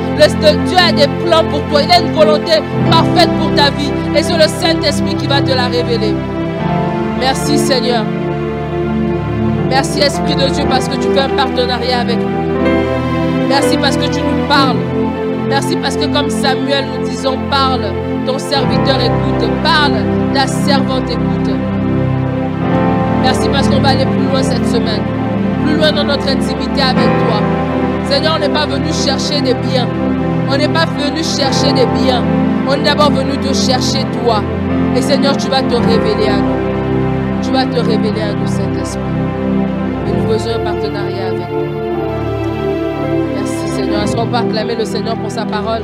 [0.67, 1.81] Dieu a des plans pour toi.
[1.83, 2.53] Il a une volonté
[2.89, 3.91] parfaite pour ta vie.
[4.15, 6.15] Et c'est le Saint-Esprit qui va te la révéler.
[7.19, 8.03] Merci Seigneur.
[9.73, 12.29] Merci Esprit de Dieu parce que tu fais un partenariat avec nous.
[13.49, 14.77] Merci parce que tu nous parles.
[15.49, 17.81] Merci parce que comme Samuel nous disons, parle,
[18.27, 19.93] ton serviteur écoute, parle,
[20.31, 21.55] ta servante écoute.
[23.23, 25.01] Merci parce qu'on va aller plus loin cette semaine,
[25.65, 27.41] plus loin dans notre intimité avec toi.
[28.07, 29.87] Seigneur, on n'est pas venu chercher des biens.
[30.51, 32.21] On n'est pas venu chercher des biens.
[32.69, 34.43] On est d'abord venu te chercher toi.
[34.95, 37.41] Et Seigneur, tu vas te révéler à nous.
[37.41, 39.22] Tu vas te révéler à nous, Saint-Esprit.
[40.23, 41.67] Nous faisons un partenariat avec toi.
[43.35, 44.03] Merci Seigneur.
[44.03, 45.81] Est-ce qu'on peut acclamer le Seigneur pour sa parole?